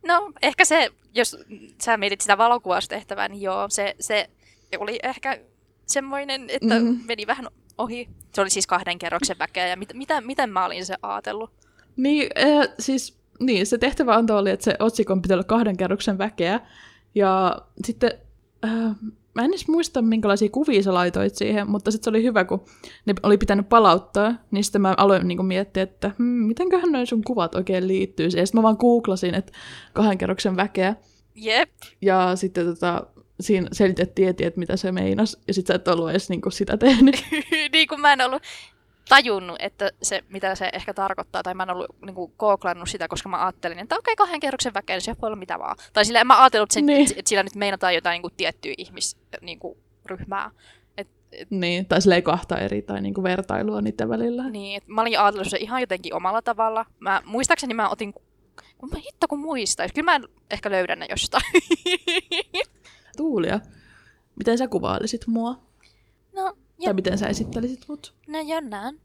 No, 0.08 0.32
ehkä 0.42 0.64
se, 0.64 0.90
jos 1.14 1.36
sä 1.82 1.96
mietit 1.96 2.20
sitä 2.20 2.38
valokuvaustehtävää, 2.38 3.28
niin 3.28 3.42
joo, 3.42 3.68
se, 3.68 3.96
se 4.00 4.30
oli 4.78 4.98
ehkä 5.02 5.38
semmoinen, 5.86 6.44
että 6.50 6.74
Mhm. 6.80 6.86
mm. 6.86 6.98
meni 7.06 7.26
vähän 7.26 7.46
ohi. 7.78 8.08
Se 8.34 8.40
oli 8.40 8.50
siis 8.50 8.66
kahden 8.66 8.98
kerroksen 8.98 9.38
väkeä, 9.38 9.66
ja 9.66 9.76
mit, 9.76 9.88
mitä, 9.94 10.20
miten 10.20 10.50
mä 10.50 10.64
olin 10.64 10.86
se 10.86 10.94
ajatellut? 11.02 11.50
Niin, 11.96 12.30
äh, 12.38 12.68
siis 12.78 13.18
niin, 13.40 13.66
se 13.66 13.78
tehtävä 13.78 14.14
anto 14.14 14.36
oli, 14.38 14.50
että 14.50 14.64
se 14.64 14.76
otsikon 14.78 15.22
pitää 15.22 15.34
olla 15.34 15.44
kahden 15.44 15.76
kerroksen 15.76 16.18
väkeä. 16.18 16.60
Ja 17.14 17.58
sitten, 17.84 18.10
äh, 18.64 18.96
mä 19.38 19.44
en 19.44 19.50
edes 19.50 19.68
muista, 19.68 20.02
minkälaisia 20.02 20.48
kuvia 20.48 20.82
sä 20.82 20.94
laitoit 20.94 21.34
siihen, 21.34 21.70
mutta 21.70 21.90
sitten 21.90 22.04
se 22.04 22.10
oli 22.10 22.22
hyvä, 22.22 22.44
kun 22.44 22.64
ne 23.06 23.14
oli 23.22 23.38
pitänyt 23.38 23.68
palauttaa, 23.68 24.34
niin 24.50 24.64
sitten 24.64 24.82
mä 24.82 24.94
aloin 24.96 25.28
niin 25.28 25.46
miettiä, 25.46 25.82
että 25.82 26.10
hmm, 26.18 26.26
mitenköhän 26.26 26.92
noin 26.92 27.06
sun 27.06 27.24
kuvat 27.24 27.54
oikein 27.54 27.88
liittyy. 27.88 28.26
Ja 28.26 28.30
sitten 28.30 28.58
mä 28.58 28.62
vaan 28.62 28.76
googlasin, 28.78 29.34
että 29.34 29.52
kahden 29.92 30.18
kerroksen 30.18 30.56
väkeä. 30.56 30.94
Jep. 31.34 31.70
Ja 32.02 32.36
sitten 32.36 32.66
tota, 32.66 33.06
siinä 33.40 33.68
selitettiin, 33.72 34.28
että 34.28 34.52
mitä 34.56 34.76
se 34.76 34.92
meinasi, 34.92 35.38
ja 35.48 35.54
sitten 35.54 35.74
sä 35.74 35.76
et 35.76 35.88
ollut 35.88 36.10
edes 36.10 36.30
niin 36.30 36.40
sitä 36.52 36.76
tehnyt. 36.76 37.24
niin 37.72 37.88
kuin 37.88 38.00
mä 38.00 38.12
en 38.12 38.20
ollut 38.20 38.42
tajunnut, 39.08 39.56
että 39.58 39.90
se, 40.02 40.24
mitä 40.28 40.54
se 40.54 40.70
ehkä 40.72 40.94
tarkoittaa, 40.94 41.42
tai 41.42 41.54
mä 41.54 41.62
en 41.62 41.70
ollut 41.70 41.96
niin 42.06 42.14
kuin, 42.14 42.32
googlannut 42.38 42.88
sitä, 42.88 43.08
koska 43.08 43.28
mä 43.28 43.44
ajattelin, 43.44 43.78
että 43.78 43.96
okei, 43.98 44.16
kahden 44.16 44.40
kerroksen 44.40 44.74
väkeä, 44.74 44.96
niin 44.96 45.02
se 45.02 45.16
voi 45.22 45.26
olla 45.26 45.36
mitä 45.36 45.58
vaan. 45.58 45.76
Tai 45.92 46.04
sillä 46.04 46.20
en 46.20 46.26
mä 46.26 46.40
ajatellut, 46.42 46.70
sen, 46.70 46.86
Niin. 46.86 47.08
että 47.16 47.28
sillä 47.28 47.42
nyt 47.42 47.54
meinataan 47.54 47.94
jotain 47.94 48.12
niin 48.12 48.22
kuin, 48.22 48.34
tiettyä 48.36 48.72
ihmisryhmää. 48.78 49.38
Niin 49.40 49.58
kuin, 49.58 49.78
ryhmää. 50.06 50.50
Et, 50.96 51.08
et, 51.32 51.50
niin, 51.50 51.86
tai 51.86 52.02
silleen 52.02 52.22
kahta 52.22 52.58
eri, 52.58 52.82
tai 52.82 53.00
niin 53.00 53.22
vertailua 53.22 53.80
niiden 53.80 54.08
välillä. 54.08 54.50
niin, 54.50 54.76
et 54.76 54.88
mä 54.88 55.00
olin 55.00 55.20
ajatellut 55.20 55.48
se 55.48 55.58
ihan 55.58 55.80
jotenkin 55.80 56.14
omalla 56.14 56.42
tavalla. 56.42 56.86
Mä, 57.00 57.22
muistaakseni 57.24 57.74
mä 57.74 57.88
otin, 57.88 58.12
kun 58.78 58.90
mä 58.92 58.98
hitto 58.98 59.28
kun 59.28 59.38
muistais, 59.38 59.92
kyllä 59.92 60.18
mä 60.18 60.20
ehkä 60.50 60.70
löydän 60.70 60.98
ne 60.98 61.06
jostain. 61.10 61.44
Tuulia, 63.16 63.60
miten 64.36 64.58
sä 64.58 64.68
kuvailisit 64.68 65.26
mua? 65.26 65.56
no, 66.32 66.56
Tai 66.84 66.94
miten 66.94 67.18
sä 67.18 67.26
esittelisit 67.26 67.88
mut? 67.88 68.14
No 68.26 68.38
Jonna 68.40 68.82
on 68.82 69.00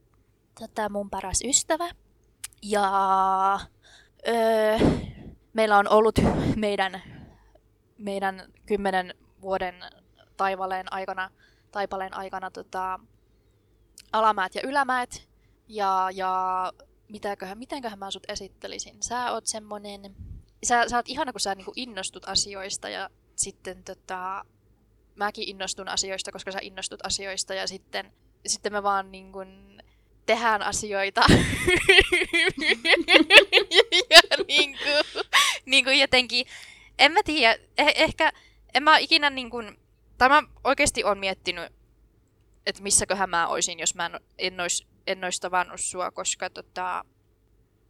tota, 0.59 0.89
mun 0.89 1.09
paras 1.09 1.39
ystävä. 1.43 1.89
Ja 2.61 3.59
öö, 4.27 4.77
meillä 5.53 5.77
on 5.77 5.89
ollut 5.89 6.19
meidän, 6.55 7.01
meidän 7.97 8.53
kymmenen 8.65 9.13
vuoden 9.41 9.75
taivaleen 10.37 10.93
aikana, 10.93 11.31
taipaleen 11.71 12.13
aikana 12.13 12.51
tota, 12.51 12.99
alamäät 14.11 14.55
ja 14.55 14.61
ylämäät. 14.63 15.27
Ja, 15.67 16.09
ja 16.13 16.73
mitäköhän, 17.09 17.57
mitenköhän 17.57 17.99
mä 17.99 18.11
sut 18.11 18.29
esittelisin? 18.29 19.03
Sä 19.03 19.31
oot 19.31 19.47
semmonen... 19.47 20.15
Sä, 20.63 20.89
sä 20.89 20.95
oot 20.95 21.09
ihana, 21.09 21.31
kun 21.31 21.39
sä 21.39 21.55
niinku 21.55 21.73
innostut 21.75 22.27
asioista 22.27 22.89
ja 22.89 23.09
sitten 23.35 23.83
tota, 23.83 24.45
mäkin 25.15 25.49
innostun 25.49 25.87
asioista, 25.87 26.31
koska 26.31 26.51
sä 26.51 26.59
innostut 26.61 27.05
asioista 27.05 27.53
ja 27.53 27.67
sitten, 27.67 28.13
sitten 28.47 28.73
me 28.73 28.83
vaan 28.83 29.11
niin 29.11 29.31
kuin 29.31 29.81
tehdään 30.25 30.61
asioita. 30.61 31.21
ja 34.09 34.21
niin 34.47 34.77
kuin, 34.77 35.23
niin 35.65 35.83
kuin 35.83 35.99
jotenkin, 35.99 36.45
en 36.99 37.11
mä 37.11 37.19
tiedä, 37.25 37.55
eh- 37.55 37.93
ehkä 37.95 38.31
en 38.73 38.83
mä 38.83 38.97
ikinä 38.97 39.29
niin 39.29 39.49
kuin, 39.49 39.79
tai 40.17 40.29
mä 40.29 40.43
oikeasti 40.63 41.03
on 41.03 41.17
miettinyt, 41.17 41.73
että 42.65 42.83
missäköhän 42.83 43.29
mä 43.29 43.47
oisin, 43.47 43.79
jos 43.79 43.95
mä 43.95 44.05
en, 44.05 44.19
en, 44.37 44.59
ois, 44.59 44.87
en 45.07 45.23
ois 45.23 45.39
tavannut 45.39 45.79
sua, 45.81 46.11
koska 46.11 46.49
tota, 46.49 47.05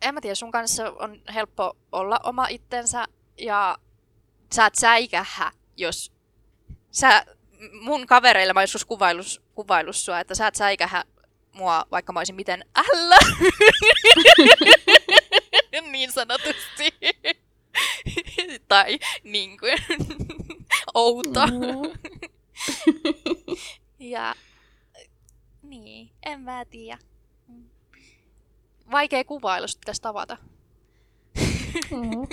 en 0.02 0.14
mä 0.14 0.22
tiedä, 0.22 0.36
sun 0.36 0.52
kanssa 0.52 0.92
on 0.92 1.22
helppo 1.34 1.78
olla 1.92 2.20
oma 2.24 2.48
itsensä 2.48 3.06
ja 3.38 3.78
sä 4.56 4.66
et 4.66 4.76
säikähä, 4.76 5.52
jos 5.78 6.14
sä, 6.94 7.26
mun 7.82 8.08
kavereille 8.08 8.54
mä 8.54 8.60
oon 8.60 8.64
joskus 8.64 8.86
kuvaillut, 8.86 9.42
kuvaillut 9.56 9.96
sua, 9.96 10.20
että 10.20 10.36
sä 10.36 10.48
et 10.48 10.56
säikähä 10.56 11.04
mua, 11.54 11.86
vaikka 11.92 12.14
mä 12.14 12.20
olisin 12.20 12.36
miten 12.36 12.66
ällä. 12.76 13.18
niin 15.92 16.12
sanotusti. 16.12 16.94
tai 18.68 19.00
niin 19.24 19.58
kuin 19.58 19.74
outo. 20.94 21.48
Mm. 21.48 22.14
Ja 24.00 24.36
niin, 25.62 26.10
en 26.26 26.42
mä 26.42 26.66
tiedä. 26.66 26.98
Vaikea 28.92 29.24
kuvailla, 29.24 29.64
jos 29.64 29.78
pitäisi 29.78 30.02
tavata. 30.02 30.38
Mm. 31.92 32.28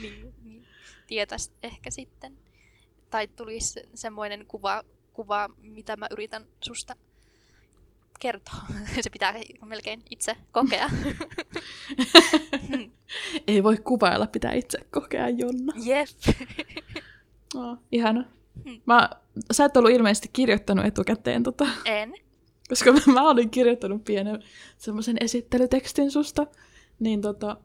niin, 0.00 0.34
niin. 0.44 0.66
Tietäis 1.06 1.52
ehkä 1.62 1.90
sitten. 1.90 2.38
Tai 3.10 3.28
tulisi 3.28 3.72
se- 3.72 3.88
semmoinen 3.94 4.46
kuva, 4.46 4.82
kuva, 5.12 5.48
mitä 5.58 5.96
mä 5.96 6.06
yritän 6.10 6.46
susta 6.60 6.96
kertoa. 8.20 8.60
Se 9.02 9.10
pitää 9.10 9.34
melkein 9.64 10.02
itse 10.10 10.36
kokea. 10.52 10.90
Ei 13.46 13.62
voi 13.62 13.76
kuvailla, 13.76 14.26
pitää 14.26 14.52
itse 14.52 14.78
kokea, 14.90 15.28
Jonna. 15.28 15.72
Jep. 15.84 16.08
Oh, 17.54 17.78
ihana. 17.92 18.24
Hmm. 18.64 18.80
Mä, 18.86 19.10
sä 19.52 19.64
et 19.64 19.76
ollut 19.76 19.90
ilmeisesti 19.90 20.28
kirjoittanut 20.32 20.86
etukäteen, 20.86 21.42
tota, 21.42 21.66
En. 21.84 22.14
koska 22.68 22.92
mä, 22.92 23.00
mä 23.12 23.30
olin 23.30 23.50
kirjoittanut 23.50 24.04
pienen 24.04 24.42
semmoisen 24.78 25.16
esittelytekstin 25.20 26.10
susta, 26.10 26.46
niin 26.98 27.20
tota, 27.20 27.56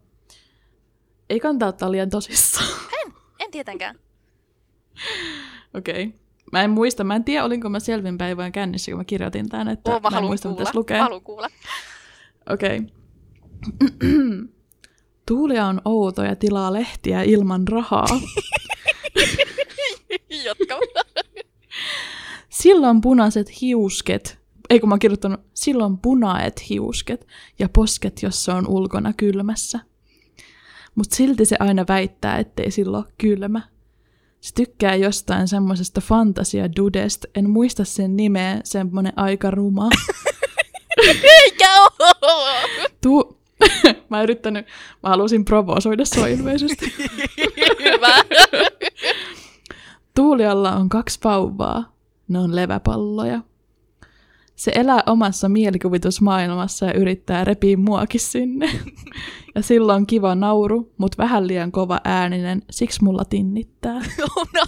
ei 1.29 1.39
kannata 1.39 1.67
ottaa 1.67 1.91
liian 1.91 2.09
tosissaan. 2.09 2.79
En 3.39 3.51
tietenkään. 3.51 3.99
Okei. 5.77 6.03
Okay. 6.03 6.19
Mä 6.51 6.63
en 6.63 6.69
muista, 6.69 7.03
mä 7.03 7.15
en 7.15 7.23
tiedä, 7.23 7.45
olinko 7.45 7.69
mä 7.69 7.79
selvinpäin 7.79 8.37
vai 8.37 8.51
kännissä, 8.51 8.91
kun 8.91 8.99
mä 8.99 9.03
kirjoitin 9.03 9.49
tän, 9.49 9.67
että 9.67 9.91
Oo, 9.91 9.99
mä 9.99 10.09
mä 10.09 10.17
en 10.17 10.23
muista, 10.23 10.49
mitä 10.49 10.55
kuulla. 10.55 10.65
tässä 10.65 10.79
lukee. 10.79 10.97
Mä 10.97 11.03
haluan 11.03 11.21
kuulla. 11.21 11.47
Okei. 12.53 12.77
Okay. 12.77 12.87
Tuulia 15.27 15.65
on 15.65 15.81
outo 15.85 16.23
ja 16.23 16.35
tilaa 16.35 16.73
lehtiä 16.73 17.23
ilman 17.23 17.67
rahaa. 17.67 18.07
Jotka. 20.45 20.79
Silloin 22.49 23.01
punaiset 23.01 23.61
hiusket, 23.61 24.39
ei 24.69 24.79
kun 24.79 24.89
mä 24.89 24.93
oon 24.93 24.99
kirjoittanut, 24.99 25.39
silloin 25.53 25.97
punaet 25.97 26.69
hiusket 26.69 27.27
ja 27.59 27.69
posket, 27.69 28.23
jos 28.23 28.45
se 28.45 28.51
on 28.51 28.67
ulkona 28.67 29.13
kylmässä. 29.13 29.79
Mut 30.95 31.11
silti 31.11 31.45
se 31.45 31.55
aina 31.59 31.85
väittää, 31.87 32.37
ettei 32.37 32.71
silloin 32.71 33.05
kylmä. 33.17 33.61
Se 34.41 34.53
tykkää 34.55 34.95
jostain 34.95 35.47
semmosesta 35.47 36.01
fantasia-dudesta, 36.01 37.27
en 37.35 37.49
muista 37.49 37.85
sen 37.85 38.15
nimeä, 38.17 38.61
semmonen 38.63 39.13
aika 39.15 39.51
ruma. 39.51 39.89
Eikä 41.23 41.81
oo! 41.99 42.53
Tu- 43.01 43.37
mä 44.09 44.23
yrittänyt, 44.23 44.65
mä 45.03 45.09
halusin 45.09 45.45
provosoida 45.45 46.05
sua 46.05 46.27
ilmeisesti. 46.27 46.93
Hyvä. 47.83 48.15
Tuulialla 50.15 50.71
on 50.75 50.89
kaksi 50.89 51.19
vauvaa. 51.23 51.95
Ne 52.27 52.39
on 52.39 52.55
leväpalloja. 52.55 53.41
Se 54.61 54.71
elää 54.75 55.03
omassa 55.05 55.49
mielikuvitusmaailmassa 55.49 56.85
ja 56.85 56.93
yrittää 56.93 57.43
repiä 57.43 57.77
muakin 57.77 58.19
sinne. 58.19 58.69
Ja 59.55 59.61
silloin 59.61 59.95
on 59.95 60.07
kiva 60.07 60.35
nauru, 60.35 60.93
mutta 60.97 61.23
vähän 61.23 61.47
liian 61.47 61.71
kova 61.71 62.01
ääninen, 62.03 62.61
siksi 62.69 63.03
mulla 63.03 63.25
tinnittää. 63.25 63.93
Oh 64.37 64.47
no. 64.53 64.61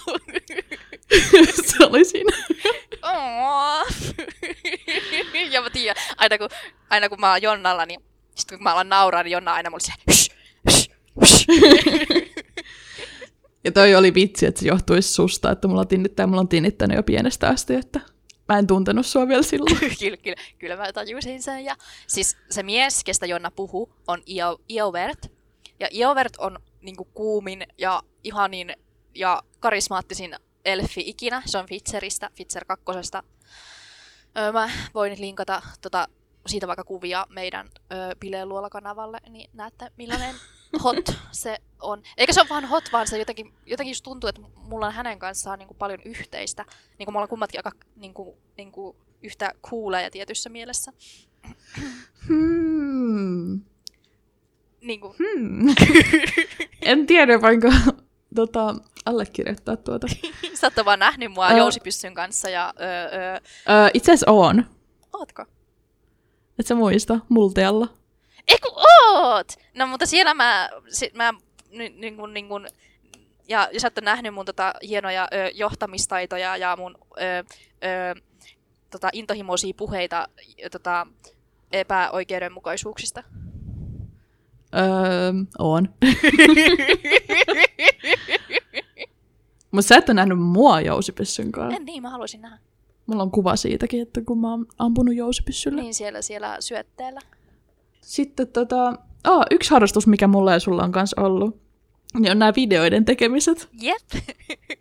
Se 1.67 1.85
oli 1.85 2.05
siinä. 2.05 2.37
Oh. 3.03 3.87
ja 5.51 5.61
mä 5.61 5.69
tiedän, 5.69 6.03
aina 6.17 6.37
kun, 6.37 6.49
aina 6.89 7.09
kun 7.09 7.19
mä 7.19 7.31
oon 7.31 7.41
Jonnalla, 7.41 7.85
niin 7.85 7.99
sitten 8.35 8.57
kun 8.57 8.63
mä 8.63 8.73
alan 8.73 8.89
nauraa, 8.89 9.23
niin 9.23 9.31
Jonna 9.31 9.53
aina 9.53 9.69
mulle 9.69 9.83
se. 9.83 9.93
Ja 13.63 13.71
toi 13.71 13.95
oli 13.95 14.13
vitsi, 14.13 14.45
että 14.45 14.61
se 14.61 14.67
johtuisi 14.67 15.13
susta, 15.13 15.51
että 15.51 15.67
mulla 15.67 15.85
tinnittää. 15.85 16.27
Mulla 16.27 16.41
on 16.41 16.47
tinnittänyt 16.47 16.97
jo 16.97 17.03
pienestä 17.03 17.49
asti, 17.49 17.75
että 17.75 18.12
mä 18.49 18.59
en 18.59 18.67
tuntenut 18.67 19.05
sua 19.05 19.27
vielä 19.27 19.43
silloin. 19.43 19.79
kyllä, 19.99 20.17
kyllä, 20.17 20.41
kyllä 20.59 20.77
mä 20.77 20.93
tajusin 20.93 21.43
sen. 21.43 21.65
Ja 21.65 21.75
siis 22.07 22.37
se 22.49 22.63
mies, 22.63 23.03
kestä 23.03 23.25
Jonna 23.25 23.51
puhuu, 23.51 23.93
on 24.07 24.21
Io, 24.29 24.59
Iovert. 24.69 25.31
Ja 25.79 25.87
Iovert 25.91 26.35
on 26.37 26.59
niinku 26.81 27.05
kuumin 27.05 27.63
ja 27.77 28.03
ihanin 28.23 28.75
ja 29.15 29.43
karismaattisin 29.59 30.35
elfi 30.65 31.03
ikinä. 31.05 31.41
Se 31.45 31.57
on 31.57 31.65
Fitcheristä, 31.65 32.29
Fitcher 32.35 32.65
kakkosesta. 32.65 33.23
Öö, 34.37 34.51
mä 34.51 34.69
voin 34.93 35.21
linkata 35.21 35.61
tota, 35.81 36.07
siitä 36.47 36.67
vaikka 36.67 36.83
kuvia 36.83 37.25
meidän 37.29 37.69
öö, 37.93 38.15
Bileen 38.19 38.49
luolakanavalle, 38.49 39.17
niin 39.29 39.49
näette 39.53 39.91
millainen 39.97 40.35
hot 40.83 41.17
se 41.31 41.57
on. 41.81 42.01
Eikä 42.17 42.33
se 42.33 42.41
ole 42.41 42.49
vaan 42.49 42.65
hot, 42.65 42.83
vaan 42.93 43.07
se 43.07 43.17
jotenkin, 43.17 43.53
jotenkin 43.65 43.91
just 43.91 44.03
tuntuu, 44.03 44.27
että 44.27 44.41
mulla 44.55 44.87
on 44.87 44.93
hänen 44.93 45.19
kanssaan 45.19 45.59
niin 45.59 45.67
kuin 45.67 45.77
paljon 45.77 45.99
yhteistä. 46.05 46.65
Niin 46.99 47.05
kuin 47.05 47.13
me 47.13 47.17
ollaan 47.17 47.29
kummatkin 47.29 47.59
aika 47.59 47.71
niin 47.95 48.13
kuin, 48.13 48.37
niin 48.57 48.71
kuin 48.71 48.97
yhtä 49.23 49.53
cooleja 49.69 50.11
tietyssä 50.11 50.49
mielessä. 50.49 50.91
Hmm. 52.27 53.61
Niin 54.81 54.99
kuin, 55.01 55.13
Hmm. 55.17 55.75
en 56.81 57.07
tiedä, 57.07 57.41
voinko 57.41 57.71
tota, 58.35 58.75
allekirjoittaa 59.05 59.77
tuota. 59.77 60.07
Sä 60.59 60.67
oot 60.77 60.85
vaan 60.85 60.99
nähnyt 60.99 61.31
mua 61.31 61.45
Ää. 61.47 61.57
jousipyssyn 61.57 62.13
kanssa 62.13 62.49
ja... 62.49 62.73
Öö, 62.81 63.19
öö, 63.19 63.39
Öö, 63.69 63.89
itse 63.93 64.11
asiassa 64.11 64.31
on. 64.31 64.65
ootko? 65.13 65.45
Et 66.59 66.67
sä 66.67 66.75
muista, 66.75 67.19
multialla. 67.29 67.87
Eiku 68.47 68.67
oot! 68.75 69.47
No 69.73 69.87
mutta 69.87 70.05
siellä 70.05 70.33
mä, 70.33 70.69
sit 70.89 71.13
mä 71.13 71.33
niin, 71.69 72.01
niin 72.01 72.17
kun, 72.17 72.33
niin 72.33 72.49
kun, 72.49 72.67
ja, 73.47 73.69
ja 73.73 73.79
sä 73.79 73.87
oot 73.87 74.03
nähnyt 74.03 74.33
mun 74.33 74.45
tota, 74.45 74.73
hienoja 74.87 75.27
ö, 75.33 75.51
johtamistaitoja 75.53 76.57
ja 76.57 76.77
mun 76.77 76.97
ö, 77.17 77.43
ö, 77.83 78.21
tota, 78.89 79.09
intohimoisia 79.13 79.73
puheita 79.77 80.27
ö, 80.65 80.69
tota, 80.69 81.07
epäoikeudenmukaisuuksista. 81.71 83.23
Öö, 84.75 85.33
on. 85.59 85.89
Mutta 89.71 89.87
sä 89.87 89.95
et 89.97 90.09
ole 90.09 90.15
nähnyt 90.15 90.39
mua 90.39 90.81
jousipyssyn 90.81 91.51
kanssa. 91.51 91.77
en 91.77 91.85
niin, 91.85 92.01
mä 92.01 92.09
haluaisin 92.09 92.41
nähdä. 92.41 92.57
Mulla 93.05 93.23
on 93.23 93.31
kuva 93.31 93.55
siitäkin, 93.55 94.01
että 94.01 94.21
kun 94.21 94.39
mä 94.39 94.51
oon 94.51 94.65
ampunut 94.77 95.15
jousipyssyllä. 95.15 95.81
Niin 95.81 95.93
siellä, 95.93 96.21
siellä 96.21 96.57
syötteellä. 96.59 97.19
Sitten 98.03 98.47
tota, 98.47 98.93
oh, 99.27 99.43
yksi 99.51 99.71
harrastus, 99.71 100.07
mikä 100.07 100.27
mulla 100.27 100.53
ja 100.53 100.59
sulla 100.59 100.83
on 100.83 100.91
kanssa 100.91 101.21
ollut, 101.21 101.61
niin 102.19 102.31
on 102.31 102.39
nämä 102.39 102.53
videoiden 102.55 103.05
tekemiset. 103.05 103.69
Jep. 103.81 104.25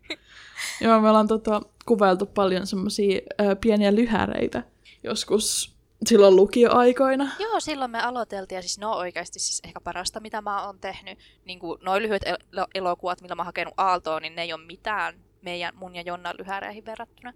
Joo, 0.80 1.00
me 1.00 1.08
ollaan 1.08 1.28
tota, 1.28 1.62
kuvailtu 1.86 2.26
paljon 2.26 2.66
semmosia 2.66 3.20
ö, 3.40 3.56
pieniä 3.56 3.94
lyhäreitä 3.94 4.62
joskus 5.04 5.76
silloin 6.06 6.36
lukioaikoina. 6.36 7.30
Joo, 7.38 7.60
silloin 7.60 7.90
me 7.90 8.00
aloiteltiin, 8.00 8.56
ja 8.56 8.62
siis 8.62 8.78
ne 8.78 8.86
on 8.86 8.96
oikeasti 8.96 9.38
siis 9.38 9.60
ehkä 9.64 9.80
parasta, 9.80 10.20
mitä 10.20 10.40
mä 10.40 10.66
oon 10.66 10.78
tehnyt. 10.78 11.18
Niin 11.44 11.58
kuin 11.58 11.78
noin 11.82 12.02
lyhyet 12.02 12.22
el- 12.26 12.66
elokuvat, 12.74 13.20
millä 13.20 13.34
mä 13.34 13.42
oon 13.42 13.46
hakenut 13.46 13.74
Aaltoon, 13.76 14.22
niin 14.22 14.36
ne 14.36 14.42
ei 14.42 14.52
ole 14.52 14.66
mitään 14.66 15.14
meidän, 15.42 15.74
mun 15.76 15.94
ja 15.94 16.02
Jonnan 16.02 16.34
lyhäreihin 16.38 16.84
verrattuna. 16.84 17.32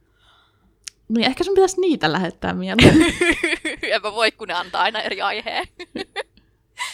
Niin 1.08 1.26
ehkä 1.26 1.44
sun 1.44 1.54
pitäisi 1.54 1.80
niitä 1.80 2.12
lähettää 2.12 2.54
mieleen. 2.54 2.96
en 3.94 4.02
mä 4.02 4.12
voi, 4.12 4.32
kun 4.32 4.48
ne 4.48 4.54
antaa 4.54 4.82
aina 4.82 5.00
eri 5.00 5.20
aiheen. 5.20 5.66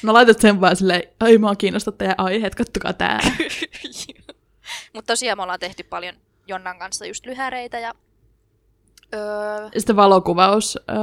No 0.03 0.13
laitat 0.13 0.41
sen 0.41 0.61
vaan 0.61 0.77
silleen, 0.77 1.03
ai 1.21 1.39
mua 1.39 1.57
kiinnostaa 1.57 1.95
teidän 1.99 2.15
aiheet, 2.19 2.55
kattokaa 2.55 2.93
tää. 2.93 3.21
Mutta 4.95 5.13
tosiaan 5.13 5.39
me 5.39 5.43
ollaan 5.43 5.61
tehty 5.61 5.83
paljon 5.83 6.15
Jonnan 6.47 6.79
kanssa 6.79 7.07
just 7.07 7.27
lyhäreitä 7.27 7.79
ja... 7.79 7.95
Öö, 9.15 9.69
sitten 9.79 9.97
valokuvaus, 9.97 10.79
öö, 10.91 10.97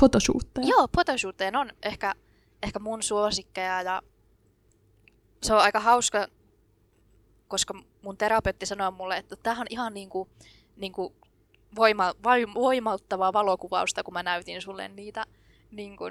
photoshootteja. 0.00 0.66
joo, 0.68 0.88
photoshootteen 0.88 1.56
on 1.56 1.70
ehkä, 1.82 2.14
ehkä 2.62 2.78
mun 2.78 3.02
suosikkeja 3.02 3.82
ja 3.82 4.02
se 5.42 5.54
on 5.54 5.60
aika 5.60 5.80
hauska, 5.80 6.26
koska 7.48 7.74
mun 8.02 8.16
terapeutti 8.16 8.66
sanoi 8.66 8.90
mulle, 8.92 9.16
että 9.16 9.36
tämähän 9.36 9.62
on 9.62 9.66
ihan 9.70 9.94
niinku, 9.94 10.28
niinku 10.76 11.14
voima, 11.76 12.14
voimauttavaa 12.54 13.32
valokuvausta, 13.32 14.02
kun 14.02 14.14
mä 14.14 14.22
näytin 14.22 14.62
sulle 14.62 14.88
niitä, 14.88 15.26
niinku, 15.70 16.04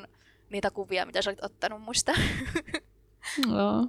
niitä 0.50 0.72
kuvia, 0.72 1.06
mitä 1.06 1.22
sä 1.22 1.30
olit 1.30 1.44
ottanut 1.44 1.82
musta. 1.82 2.12
Joo. 3.52 3.88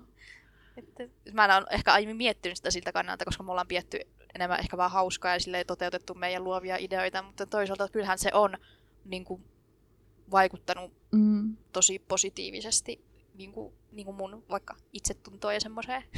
Että 0.77 1.05
mä 1.33 1.45
en 1.45 1.51
ole 1.51 1.67
ehkä 1.71 1.93
aiemmin 1.93 2.17
miettinyt 2.17 2.57
sitä 2.57 2.71
siltä 2.71 2.93
kannalta, 2.93 3.25
koska 3.25 3.43
me 3.43 3.51
ollaan 3.51 3.67
pietty 3.69 4.01
enemmän 4.35 4.61
ehkä 4.61 4.77
vaan 4.77 4.91
hauskaa 4.91 5.33
ja 5.33 5.41
silleen 5.41 5.67
toteutettu 5.67 6.15
meidän 6.15 6.45
luovia 6.45 6.77
ideoita, 6.77 7.23
mutta 7.23 7.47
toisaalta 7.47 7.89
kyllähän 7.89 8.19
se 8.19 8.31
on 8.35 8.55
niin 9.05 9.25
kuin, 9.25 9.45
vaikuttanut 10.31 10.93
Mm. 11.13 11.57
tosi 11.73 11.99
positiivisesti 11.99 13.05
niin 13.35 13.53
kuin, 13.53 13.75
niin 13.93 14.05
kuin 14.05 14.17
mun 14.17 14.45
vaikka 14.51 14.77
itsetuntoon 14.93 15.55
ja 15.55 15.61
semmoiseen. 15.61 16.03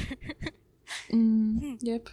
Mm. 1.13 1.77
Jep. 1.83 2.07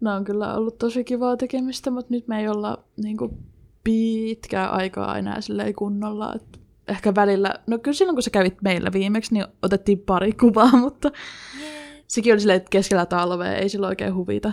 Nämä 0.00 0.16
on 0.16 0.24
kyllä 0.24 0.54
ollut 0.54 0.78
tosi 0.78 1.04
kivaa 1.04 1.36
tekemistä, 1.36 1.90
mutta 1.90 2.14
nyt 2.14 2.28
me 2.28 2.40
ei 2.40 2.48
olla 2.48 2.84
niinku, 2.96 3.38
pitkää 3.84 4.70
aikaa 4.70 5.18
enää 5.18 5.40
silleen 5.40 5.74
kunnolla. 5.74 6.34
Et 6.34 6.60
ehkä 6.88 7.14
välillä, 7.14 7.54
no 7.66 7.78
kyllä 7.78 7.96
silloin 7.96 8.16
kun 8.16 8.22
sä 8.22 8.30
kävit 8.30 8.62
meillä 8.62 8.92
viimeksi, 8.92 9.34
niin 9.34 9.46
otettiin 9.62 9.98
pari 9.98 10.32
kuvaa, 10.40 10.76
mutta 10.76 11.10
Yeah. 11.60 11.74
sekin 12.06 12.32
oli 12.32 12.40
silleen, 12.40 12.56
että 12.56 12.70
keskellä 12.70 13.06
talvea 13.06 13.54
ei 13.54 13.68
silloin 13.68 13.90
oikein 13.90 14.14
huvita 14.14 14.52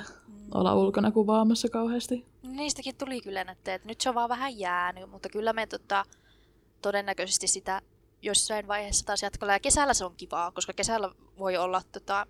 olla 0.53 0.75
ulkona 0.75 1.11
kuvaamassa 1.11 1.69
kauheasti. 1.69 2.25
Niistäkin 2.43 2.95
tuli 2.95 3.21
kyllä 3.21 3.41
että 3.41 3.79
nyt 3.85 4.01
se 4.01 4.09
on 4.09 4.15
vaan 4.15 4.29
vähän 4.29 4.59
jäänyt, 4.59 5.09
mutta 5.09 5.29
kyllä 5.29 5.53
me 5.53 5.67
tota, 5.67 6.05
todennäköisesti 6.81 7.47
sitä 7.47 7.81
jossain 8.21 8.67
vaiheessa 8.67 9.05
taas 9.05 9.21
jatkolla. 9.23 9.53
Ja 9.53 9.59
kesällä 9.59 9.93
se 9.93 10.05
on 10.05 10.13
kivaa, 10.17 10.51
koska 10.51 10.73
kesällä 10.73 11.11
voi 11.39 11.57
olla 11.57 11.81
tota, 11.91 12.27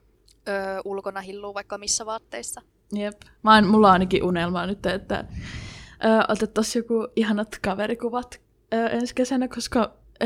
ö, 0.48 0.52
ulkona 0.86 1.22
hilluu 1.22 1.54
vaikka 1.54 1.78
missä 1.78 2.06
vaatteissa. 2.06 2.62
Jep. 2.95 3.21
Mä 3.43 3.56
oon, 3.56 3.67
mulla 3.67 3.88
on 3.88 3.93
ainakin 3.93 4.23
unelma 4.23 4.65
nyt, 4.65 4.86
että 4.86 5.26
ö, 6.06 6.08
otettaisiin 6.28 6.80
joku 6.80 7.08
ihanat 7.15 7.60
kaverikuvat 7.62 8.41
ö, 8.73 8.88
ensi 8.88 9.15
kesänä, 9.15 9.47
koska 9.47 9.93
ö, 10.23 10.26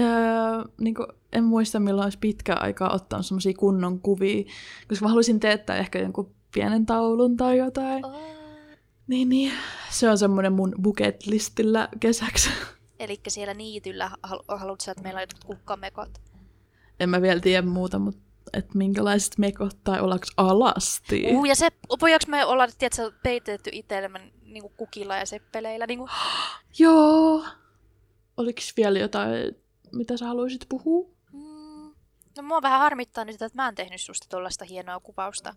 niinku, 0.81 1.07
en 1.33 1.43
muista 1.43 1.79
milloin 1.79 2.05
olisi 2.05 2.17
pitkä 2.19 2.55
aikaa 2.55 2.93
ottanut 2.95 3.25
semmoisia 3.25 3.53
kunnon 3.53 3.99
kuvia, 3.99 4.43
koska 4.87 5.05
mä 5.05 5.09
haluaisin 5.09 5.39
teettää 5.39 5.75
ehkä 5.77 5.99
jonkun 5.99 6.35
pienen 6.53 6.85
taulun 6.85 7.37
tai 7.37 7.57
jotain. 7.57 8.05
Oh. 8.05 8.21
Niin, 9.07 9.29
niin. 9.29 9.51
Se 9.89 10.09
on 10.09 10.17
semmoinen 10.17 10.53
mun 10.53 10.75
bucket 10.81 11.27
listillä 11.27 11.89
kesäksi. 11.99 12.49
Eli 12.99 13.19
siellä 13.27 13.53
niityllä 13.53 14.11
hal- 14.23 14.57
haluat 14.57 14.81
sä, 14.81 14.91
että 14.91 15.03
meillä 15.03 15.17
on 15.17 15.21
jotkut 15.21 15.43
kukkamekot. 15.43 16.09
en 16.99 17.09
mä 17.09 17.21
vielä 17.21 17.39
tiedä 17.39 17.67
muuta, 17.67 17.99
mutta 17.99 18.21
että 18.53 18.77
minkälaiset 18.77 19.37
mekot 19.37 19.83
tai 19.83 19.99
ollaanko 19.99 20.25
alasti. 20.37 21.23
Uh, 21.31 21.45
ja 21.45 21.55
se, 21.55 21.69
voidaanko 22.01 22.25
me 22.27 22.45
olla, 22.45 22.67
tiedätkö, 22.67 23.11
peitetty 23.23 23.69
itsellemme 23.73 24.31
niin 24.43 24.71
kukilla 24.77 25.15
ja 25.15 25.25
seppeleillä? 25.25 25.87
Niin 25.87 25.99
kuin, 25.99 26.11
Joo. 26.79 27.45
Oliko 28.37 28.61
vielä 28.77 28.99
jotain, 28.99 29.55
mitä 29.91 30.17
sä 30.17 30.25
haluaisit 30.25 30.65
puhua? 30.69 31.09
mm, 31.33 31.93
no 32.37 32.43
mua 32.43 32.61
vähän 32.61 32.79
harmittaa 32.79 33.25
nyt, 33.25 33.41
että 33.41 33.61
mä 33.61 33.67
en 33.67 33.75
tehnyt 33.75 34.01
susta 34.01 34.27
tuollaista 34.29 34.65
hienoa 34.65 34.99
kuvausta. 34.99 35.53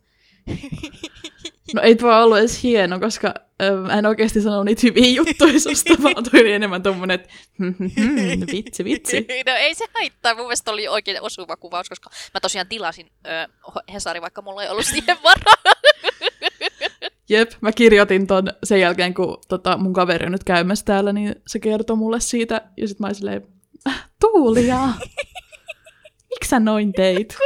No 1.74 1.83
ei 1.83 1.96
tuo 1.96 2.22
ollut 2.22 2.38
edes 2.38 2.62
hieno, 2.62 3.00
koska 3.00 3.35
ö, 3.62 3.76
mä 3.76 3.98
en 3.98 4.07
oikeasti 4.07 4.40
sanonut 4.40 4.64
niitä 4.64 4.80
hyviä 4.85 5.09
juttuja 5.09 5.61
susta, 5.61 5.94
vaan 6.02 6.24
tuli 6.30 6.52
enemmän 6.52 6.83
tommonen, 6.83 7.14
että 7.20 7.28
vitsi, 8.52 8.85
vitsi. 8.85 9.20
no 9.46 9.52
ei 9.57 9.74
se 9.74 9.85
haittaa, 9.94 10.35
mun 10.35 10.44
mielestä 10.44 10.70
oli 10.70 10.88
oikein 10.88 11.22
osuva 11.22 11.57
kuvaus, 11.57 11.88
koska 11.88 12.11
mä 12.35 12.40
tosiaan 12.40 12.68
tilasin 12.68 13.11
ö, 13.26 13.30
Hesari, 13.92 14.20
vaikka 14.22 14.42
mulla 14.42 14.62
ei 14.62 14.68
ollut 14.68 14.87
siihen 14.87 15.16
varaa. 15.24 15.83
Jep, 17.28 17.50
mä 17.61 17.72
kirjoitin 17.72 18.26
ton 18.26 18.44
sen 18.64 18.80
jälkeen, 18.80 19.14
kun 19.14 19.38
tota, 19.48 19.76
mun 19.76 19.92
kaveri 19.92 20.26
on 20.26 20.33
nyt 20.33 20.44
käymässä 20.44 20.85
täällä, 20.85 21.12
niin 21.12 21.35
se 21.46 21.59
kertoi 21.59 21.96
mulle 21.96 22.20
siitä, 22.20 22.62
ja 22.76 22.88
sit 22.88 23.00
mä 23.00 23.07
olin 23.07 23.14
silleen, 23.14 23.46
"Äh, 23.88 24.11
Tuulia, 24.20 24.78
miksi 26.30 26.48
sä 26.50 26.61
noin 26.61 26.92
teit? 26.92 27.37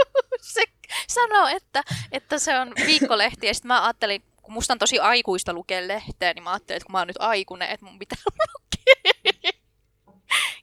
sanoo, 1.18 1.46
että, 1.46 1.82
että 2.12 2.38
se 2.38 2.58
on 2.58 2.72
viikkolehti, 2.87 3.46
ja 3.46 3.54
sitten 3.54 3.68
mä 3.68 3.84
ajattelin, 3.84 4.22
kun 4.42 4.54
musta 4.54 4.72
on 4.72 4.78
tosi 4.78 4.98
aikuista 4.98 5.52
lukea 5.52 5.88
lehteä, 5.88 6.32
niin 6.34 6.42
mä 6.42 6.52
ajattelin, 6.52 6.76
että 6.76 6.87
kun 6.87 6.92
mä 6.92 6.98
oon 6.98 7.06
nyt 7.06 7.16
aikuinen, 7.20 7.70
että 7.70 7.87
mun 7.87 7.98
pitää 7.98 8.18
lukea. 8.54 9.52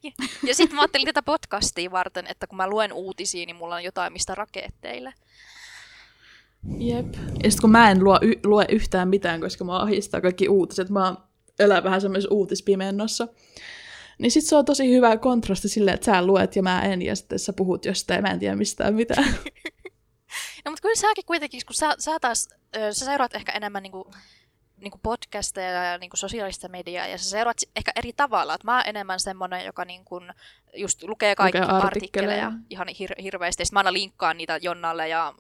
Ja, 0.04 0.12
ja 0.48 0.56
sitten 0.56 0.76
mä 0.76 0.82
ajattelin 0.82 1.06
tätä 1.06 1.24
podcastia 1.24 1.92
varten, 1.92 2.28
että 2.28 2.48
kun 2.48 2.58
mä 2.58 2.70
luen 2.70 2.94
uutisia, 2.94 3.46
niin 3.46 3.56
mulla 3.56 3.76
on 3.76 3.84
jotain, 3.84 4.14
mistä 4.14 4.36
rakeetteille. 4.36 5.14
Jep. 6.78 7.14
Ja 7.44 7.52
sit 7.52 7.60
kun 7.60 7.72
mä 7.72 7.92
en 7.92 8.04
lue, 8.04 8.20
y- 8.22 8.40
lue 8.44 8.66
yhtään 8.70 9.08
mitään, 9.08 9.42
koska 9.42 9.64
mä 9.64 9.80
ahistaa 9.80 10.22
kaikki 10.22 10.50
uutiset, 10.50 10.90
mä 10.90 11.16
elän 11.60 11.84
vähän 11.84 12.02
semmoisessa 12.02 12.36
uutispimennossa, 12.36 13.28
niin 14.18 14.32
sit 14.32 14.46
se 14.46 14.56
on 14.56 14.66
tosi 14.66 14.92
hyvä 14.92 15.18
kontrasti 15.18 15.70
silleen, 15.70 15.96
että 15.96 16.06
sä 16.06 16.26
luet 16.26 16.56
ja 16.56 16.64
mä 16.64 16.82
en, 16.82 17.02
ja 17.02 17.16
sitten 17.16 17.40
sä 17.40 17.54
puhut 17.54 17.86
jostain, 17.86 18.22
mä 18.22 18.30
en 18.30 18.40
tiedä 18.40 18.56
mistään 18.56 18.94
mitään. 18.96 19.36
No 20.66 20.72
mutta 20.72 20.82
kyllä 20.82 20.96
säkin 20.96 21.26
kuitenkin, 21.26 21.62
kun 21.68 21.76
sä, 21.76 21.96
sä 22.00 22.20
taas, 22.20 22.50
sä 22.92 23.06
seuraat 23.06 23.36
ehkä 23.36 23.52
enemmän 23.52 23.84
niinku, 23.84 24.12
niinku 24.78 25.00
podcasteja 25.04 25.84
ja 25.84 25.98
niinku 25.98 26.18
sosiaalista 26.18 26.68
mediaa, 26.68 27.08
ja 27.08 27.18
sä 27.18 27.30
seuraat 27.30 27.58
ehkä 27.76 27.92
eri 27.96 28.14
tavalla. 28.14 28.56
Et 28.56 28.64
mä 28.64 28.76
oon 28.76 28.84
enemmän 28.86 29.20
semmonen, 29.20 29.66
joka 29.66 29.86
niinku 29.86 30.22
just 30.76 31.04
lukee 31.04 31.36
kaikki 31.36 31.62
Lukee 31.62 31.76
artikkeleja, 31.76 32.52
ihan 32.70 32.88
hir- 32.88 33.22
hirveästi. 33.22 33.66
Sitten 33.66 33.76
mä 33.76 33.80
aina 33.80 33.94
linkkaan 33.94 34.38
niitä 34.38 34.60
Jonnalle 34.62 35.08
ja 35.08 35.34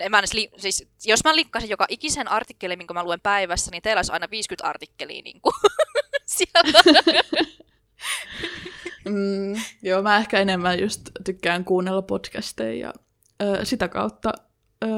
en 0.00 0.10
mä 0.10 0.22
li- 0.32 0.50
siis, 0.56 0.88
jos 1.04 1.24
mä 1.24 1.36
linkkasin 1.36 1.70
joka 1.70 1.86
ikisen 1.88 2.28
artikkelin, 2.28 2.78
minkä 2.78 2.94
mä 2.94 3.04
luen 3.04 3.20
päivässä, 3.20 3.70
niin 3.70 3.82
teillä 3.82 3.98
olisi 3.98 4.12
aina 4.12 4.30
50 4.30 4.68
artikkelia 4.68 5.22
niin 5.22 5.40
kuin, 5.40 5.54
siellä. 6.26 6.82
Mm, 9.04 9.60
joo, 9.82 10.02
mä 10.02 10.16
ehkä 10.16 10.38
enemmän 10.40 10.80
just 10.80 11.00
tykkään 11.24 11.64
kuunnella 11.64 12.02
podcasteja 12.02 12.86
ja 12.86 12.92
ö, 13.42 13.64
sitä 13.64 13.88
kautta 13.88 14.32
ö, 14.84 14.88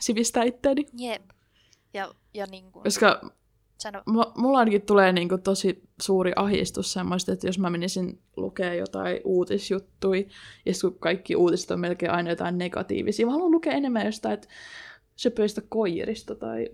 sivistää 0.00 0.44
itteeni. 0.44 0.86
Jep. 0.98 1.22
Ja, 1.94 2.14
ja 2.34 2.46
niin 2.46 2.72
kuin, 2.72 2.82
Koska 2.82 3.30
sano, 3.78 4.02
mulla 4.36 4.58
ainakin 4.58 4.82
tulee 4.82 5.12
niinku 5.12 5.38
tosi 5.38 5.82
suuri 6.02 6.32
ahdistus 6.36 6.92
semmoista, 6.92 7.32
että 7.32 7.46
jos 7.46 7.58
mä 7.58 7.70
menisin 7.70 8.22
lukea 8.36 8.74
jotain 8.74 9.20
uutisjuttuja, 9.24 10.22
ja 10.66 10.72
kun 10.80 10.98
kaikki 10.98 11.36
uutiset 11.36 11.70
on 11.70 11.80
melkein 11.80 12.12
aina 12.12 12.30
jotain 12.30 12.58
negatiivisia, 12.58 13.26
mä 13.26 13.32
haluan 13.32 13.50
lukea 13.50 13.72
enemmän 13.72 14.06
jostain, 14.06 14.34
että 14.34 14.48
söpöistä 15.16 15.62
koirista 15.68 16.34
tai 16.34 16.68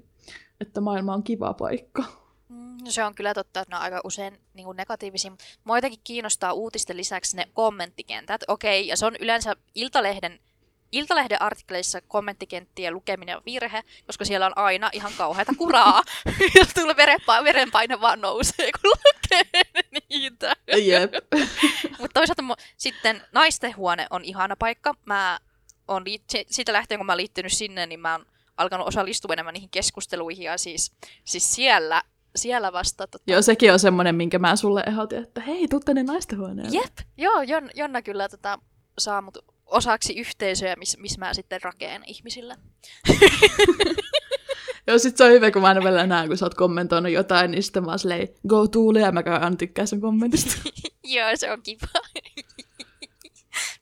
että 0.60 0.80
maailma 0.80 1.14
on 1.14 1.22
kiva 1.22 1.54
paikka. 1.54 2.04
Mm, 2.48 2.76
No 2.84 2.90
se 2.90 3.04
on 3.04 3.14
kyllä 3.14 3.34
totta, 3.34 3.60
että 3.60 3.74
ne 3.74 3.76
on 3.76 3.82
aika 3.82 4.00
usein 4.04 4.38
niin 4.54 4.64
kuin 4.64 4.76
negatiivisia. 4.76 5.32
Mua 5.64 5.76
jotenkin 5.76 6.00
kiinnostaa 6.04 6.52
uutisten 6.52 6.96
lisäksi 6.96 7.36
ne 7.36 7.48
kommenttikentät. 7.52 8.40
Okei, 8.48 8.86
ja 8.86 8.96
se 8.96 9.06
on 9.06 9.16
yleensä 9.20 9.56
Iltalehden, 9.74 10.40
Iltalehden 10.94 11.42
artikkeleissa 11.42 12.00
kommenttikenttien 12.00 12.94
lukeminen 12.94 13.36
on 13.36 13.42
virhe, 13.46 13.82
koska 14.06 14.24
siellä 14.24 14.46
on 14.46 14.58
aina 14.58 14.90
ihan 14.92 15.12
kauheata 15.18 15.52
kuraa. 15.58 16.02
ja 16.54 16.64
tulee 16.74 16.96
verenpaine, 16.96 17.44
verenpaine 17.44 18.00
vaan 18.00 18.20
nousee, 18.20 18.70
kun 18.72 18.90
lukee 18.90 19.72
niitä. 20.10 20.52
Jep. 20.82 21.12
Mutta 22.00 22.20
toisaalta 22.20 22.42
mu- 22.42 22.62
sitten 22.76 23.22
naistenhuone 23.32 24.06
on 24.10 24.24
ihana 24.24 24.56
paikka. 24.56 24.94
Mä 25.04 25.38
on 25.88 26.02
liit- 26.02 26.24
si- 26.30 26.46
siitä 26.50 26.72
lähtien, 26.72 26.98
kun 26.98 27.06
mä 27.06 27.12
oon 27.12 27.16
liittynyt 27.16 27.52
sinne, 27.52 27.86
niin 27.86 28.00
mä 28.00 28.12
oon 28.12 28.26
alkanut 28.56 28.88
osallistua 28.88 29.32
enemmän 29.32 29.54
niihin 29.54 29.70
keskusteluihin. 29.70 30.44
Ja 30.44 30.58
siis, 30.58 30.92
siis 31.24 31.54
siellä, 31.54 32.02
siellä 32.36 32.72
vasta... 32.72 33.06
Tota... 33.06 33.24
Joo, 33.26 33.42
sekin 33.42 33.72
on 33.72 33.78
semmoinen, 33.78 34.14
minkä 34.14 34.38
mä 34.38 34.56
sulle 34.56 34.84
ehdotin, 34.86 35.22
että 35.22 35.40
hei, 35.40 35.68
tuu 35.68 35.80
tänne 35.80 36.02
naisten 36.02 36.38
huoneelle. 36.38 36.78
Jep, 36.78 36.98
joo, 37.16 37.42
Jon, 37.42 37.70
Jonna 37.74 38.02
kyllä 38.02 38.28
tota, 38.28 38.58
saa 38.98 39.22
mut 39.22 39.53
osaksi 39.74 40.20
yhteisöä, 40.20 40.76
missä 40.76 41.00
miss 41.00 41.18
mä 41.18 41.34
sitten 41.34 41.62
rakennan 41.62 42.08
ihmisille. 42.08 42.56
Joo, 44.86 44.98
sit 44.98 45.16
se 45.16 45.24
on 45.24 45.30
hyvä, 45.30 45.50
kun 45.50 45.62
mä 45.62 45.68
aina 45.68 45.84
välillä 45.84 46.06
näen, 46.06 46.28
kun 46.28 46.36
sä 46.36 46.44
oot 46.46 46.54
kommentoinut 46.54 47.12
jotain, 47.12 47.50
niin 47.50 47.62
sitten 47.62 47.84
mä 47.84 47.90
oon 47.90 47.98
silleen, 47.98 48.28
go 48.48 48.68
Tuuli, 48.68 49.00
ja 49.00 49.12
mä 49.12 49.22
aina 49.40 49.56
tykkään 49.56 49.88
sun 49.88 50.00
kommentista. 50.00 50.70
joo, 51.16 51.28
se 51.34 51.52
on 51.52 51.62
kiva. 51.62 51.86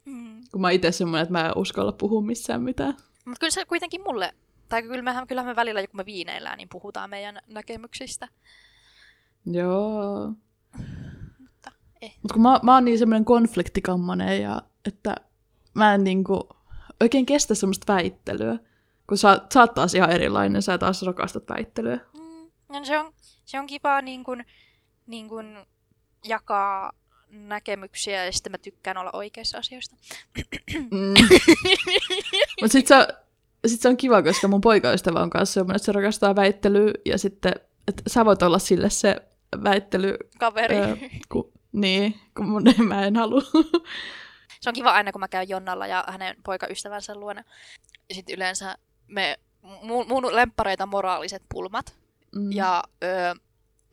mm. 0.04 0.40
kun 0.52 0.60
mä 0.60 0.66
oon 0.66 0.72
itse 0.74 0.92
semmoinen, 0.92 1.22
että 1.22 1.32
mä 1.32 1.46
en 1.46 1.52
uskalla 1.56 1.92
puhua 1.92 2.22
missään 2.22 2.62
mitään. 2.62 2.96
Mutta 3.24 3.40
kyllä 3.40 3.50
se 3.50 3.64
kuitenkin 3.64 4.02
mulle, 4.02 4.34
tai 4.68 4.82
kyllä 4.82 5.02
mehän, 5.02 5.26
kyllä 5.26 5.42
me 5.42 5.56
välillä, 5.56 5.86
kun 5.86 5.96
me 5.96 6.06
viineillään, 6.06 6.58
niin 6.58 6.68
puhutaan 6.68 7.10
meidän 7.10 7.38
näkemyksistä. 7.46 8.28
Joo. 9.46 10.32
Mutta 11.38 11.72
eh. 12.02 12.14
Mut 12.22 12.32
kun 12.32 12.42
mä, 12.42 12.60
mä 12.62 12.74
oon 12.74 12.84
niin 12.84 12.98
semmoinen 12.98 13.24
konfliktikammonen, 13.24 14.42
ja 14.42 14.62
että 14.84 15.16
mä 15.74 15.94
en 15.94 16.04
niinku 16.04 16.48
oikein 17.00 17.26
kestä 17.26 17.54
semmoista 17.54 17.92
väittelyä. 17.92 18.58
Kun 19.06 19.18
sä, 19.18 19.40
sä 19.54 19.60
oot 19.60 19.74
taas 19.74 19.94
ihan 19.94 20.10
erilainen, 20.10 20.62
sä 20.62 20.78
taas 20.78 21.02
rakastat 21.02 21.44
väittelyä. 21.48 21.98
Mm, 22.14 22.50
no 22.68 22.84
se, 22.84 22.98
on, 22.98 23.12
se 23.44 23.58
on 23.58 23.66
kiva 23.66 24.02
niin 24.02 24.24
kun, 24.24 24.44
niin 25.06 25.28
kun 25.28 25.66
jakaa 26.24 26.92
näkemyksiä 27.32 28.24
ja 28.24 28.32
sitten 28.32 28.52
mä 28.52 28.58
tykkään 28.58 28.96
olla 28.96 29.10
oikeissa 29.12 29.58
asioista. 29.58 29.96
Mm. 30.90 31.14
Mut 32.62 32.72
sit 32.72 32.86
se, 32.86 33.08
sit 33.66 33.80
se 33.80 33.88
on 33.88 33.96
kiva, 33.96 34.22
koska 34.22 34.48
mun 34.48 34.60
poikaystävä 34.60 35.22
on 35.22 35.30
kanssa 35.30 35.54
semmoinen, 35.54 35.76
että 35.76 35.86
se 35.86 35.92
rakastaa 35.92 36.36
väittelyä, 36.36 36.92
ja 37.04 37.18
sitten, 37.18 37.52
että 37.88 38.02
sä 38.06 38.24
voit 38.24 38.42
olla 38.42 38.58
sille 38.58 38.90
se 38.90 39.16
väittely, 39.64 40.16
Kaveri. 40.38 40.76
Öö, 40.76 40.96
ku, 41.28 41.52
niin, 41.72 42.20
kun 42.36 42.48
mun, 42.48 42.62
mä 42.88 43.06
en 43.06 43.16
halua. 43.16 43.42
Se 44.62 44.70
on 44.70 44.74
kiva 44.74 44.90
aina, 44.90 45.12
kun 45.12 45.20
mä 45.20 45.28
käyn 45.28 45.48
Jonnalla 45.48 45.86
ja 45.86 46.04
hänen 46.08 46.36
poikaystävänsä 46.44 47.14
luona. 47.14 47.44
Ja 48.08 48.14
sitten 48.14 48.36
yleensä 48.36 48.78
me, 49.06 49.38
mun, 49.62 50.08
mun 50.08 50.36
lemppareita 50.36 50.86
moraaliset 50.86 51.42
pulmat. 51.48 51.94
Mm. 52.34 52.52
Ja 52.52 52.82
öö, 53.04 53.34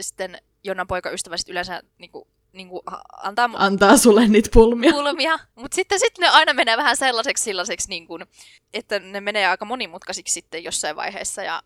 sitten 0.01 0.37
Jonnan 0.63 0.87
poikaystävä 0.87 1.37
sit 1.37 1.49
yleensä 1.49 1.81
niinku, 1.97 2.27
niinku, 2.53 2.83
antaa 3.17 3.47
mu- 3.47 3.55
Antaa 3.57 3.97
sulle 3.97 4.27
niitä 4.27 4.49
pulmia. 4.53 4.91
pulmia. 4.91 5.39
Mutta 5.55 5.75
sitten 5.75 5.99
sit 5.99 6.17
ne 6.17 6.27
aina 6.27 6.53
menee 6.53 6.77
vähän 6.77 6.97
sellaiseksi, 6.97 7.43
sellaiseksi 7.43 7.89
niin 7.89 8.07
kuin, 8.07 8.25
että 8.73 8.99
ne 8.99 9.21
menee 9.21 9.47
aika 9.47 9.65
monimutkaisiksi 9.65 10.33
sitten 10.33 10.63
jossain 10.63 10.95
vaiheessa. 10.95 11.43
Ja, 11.43 11.63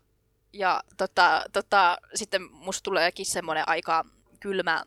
ja 0.52 0.82
tota, 0.96 1.44
tota, 1.52 1.98
sitten 2.14 2.52
musta 2.52 2.82
tuleekin 2.82 3.26
semmoinen 3.26 3.68
aika 3.68 4.04
kylmä, 4.40 4.84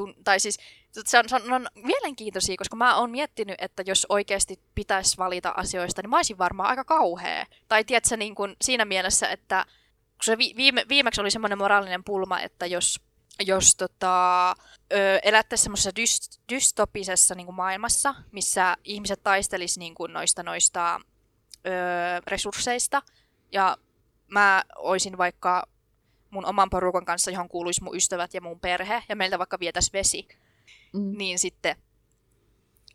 tun- 0.00 0.14
tai 0.24 0.40
siis 0.40 0.58
se 0.92 1.18
on, 1.18 1.28
se 1.28 1.36
on, 1.36 1.52
on 1.52 1.66
mielenkiintoisia, 1.74 2.56
koska 2.58 2.76
mä 2.76 2.96
oon 2.96 3.10
miettinyt, 3.10 3.56
että 3.58 3.82
jos 3.86 4.06
oikeasti 4.08 4.60
pitäisi 4.74 5.16
valita 5.16 5.54
asioista, 5.56 6.02
niin 6.02 6.10
mä 6.10 6.16
olisin 6.16 6.38
varmaan 6.38 6.68
aika 6.68 6.84
kauhea. 6.84 7.46
Tai 7.68 7.84
tiedätkö, 7.84 8.16
niin 8.16 8.34
kuin 8.34 8.56
siinä 8.62 8.84
mielessä, 8.84 9.28
että 9.28 9.64
kun 9.98 10.24
se 10.24 10.38
vi- 10.38 10.54
viime, 10.56 10.84
viimeksi 10.88 11.20
oli 11.20 11.30
semmoinen 11.30 11.58
moraalinen 11.58 12.04
pulma, 12.04 12.40
että 12.40 12.66
jos, 12.66 13.00
jos 13.46 13.76
tota, 13.76 14.54
elättäisiin 15.22 15.64
semmoisessa 15.64 15.90
dyst- 15.90 16.40
dystopisessa 16.54 17.34
niin 17.34 17.46
kuin 17.46 17.56
maailmassa, 17.56 18.14
missä 18.32 18.76
ihmiset 18.84 19.22
taistelis 19.22 19.78
niin 19.78 19.94
kuin 19.94 20.12
noista, 20.12 20.42
noista 20.42 21.00
ö, 21.66 21.70
resursseista, 22.26 23.02
ja 23.52 23.76
mä 24.28 24.64
oisin 24.76 25.18
vaikka 25.18 25.66
mun 26.30 26.46
oman 26.46 26.70
porukan 26.70 27.04
kanssa, 27.04 27.30
johon 27.30 27.48
kuuluisi 27.48 27.82
mun 27.82 27.96
ystävät 27.96 28.34
ja 28.34 28.40
mun 28.40 28.60
perhe, 28.60 29.02
ja 29.08 29.16
meiltä 29.16 29.38
vaikka 29.38 29.60
vietäisi 29.60 29.92
vesi, 29.92 30.28
Mm. 30.92 31.18
niin 31.18 31.38
sitten, 31.38 31.76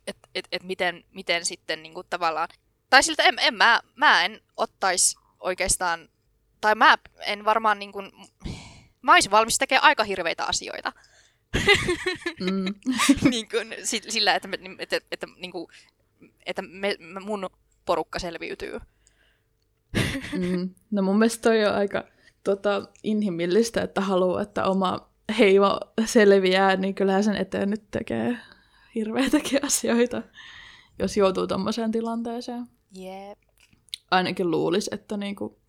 että 0.07 0.29
et, 0.35 0.47
et 0.51 0.63
miten, 0.63 1.03
miten 1.11 1.45
sitten 1.45 1.83
niin 1.83 1.93
kuin 1.93 2.07
tavallaan, 2.09 2.47
tai 2.89 3.03
siltä 3.03 3.23
en, 3.23 3.35
en 3.39 3.53
mä, 3.53 3.81
mä 3.95 4.25
en 4.25 4.41
ottaisi 4.57 5.15
oikeastaan, 5.39 6.09
tai 6.61 6.75
mä 6.75 6.97
en 7.19 7.45
varmaan 7.45 7.79
niin 7.79 7.91
kuin, 7.91 8.11
mä 9.01 9.13
olisin 9.13 9.31
valmis 9.31 9.57
tekemään 9.57 9.83
aika 9.83 10.03
hirveitä 10.03 10.45
asioita. 10.45 10.93
Mm. 12.39 12.65
niin 13.29 13.49
kuin, 13.49 13.75
si- 13.83 14.11
sillä, 14.11 14.35
että, 14.35 14.47
me, 14.47 14.57
että, 14.79 14.99
että, 15.11 15.27
niin 15.37 15.51
kuin, 15.51 15.67
että 16.45 16.61
me, 16.61 16.95
me, 16.99 17.19
mun 17.19 17.49
porukka 17.85 18.19
selviytyy. 18.19 18.79
Mm. 20.37 20.69
No 20.91 21.01
mun 21.01 21.17
mielestä 21.17 21.41
toi 21.41 21.65
on 21.65 21.75
aika 21.75 22.03
tota, 22.43 22.87
inhimillistä, 23.03 23.81
että 23.81 24.01
haluaa, 24.01 24.41
että 24.41 24.65
oma 24.65 25.12
heimo 25.39 25.79
selviää, 26.05 26.75
niin 26.75 26.95
kyllähän 26.95 27.23
sen 27.23 27.35
eteen 27.35 27.69
nyt 27.69 27.91
tekee 27.91 28.37
hirveitäkin 28.95 29.65
asioita, 29.65 30.21
jos 30.99 31.17
joutuu 31.17 31.47
tommoseen 31.47 31.91
tilanteeseen. 31.91 32.67
Jep. 32.95 33.39
Ainakin 34.11 34.51
luulisi, 34.51 34.89
että 34.93 35.17
niinku, 35.17 35.59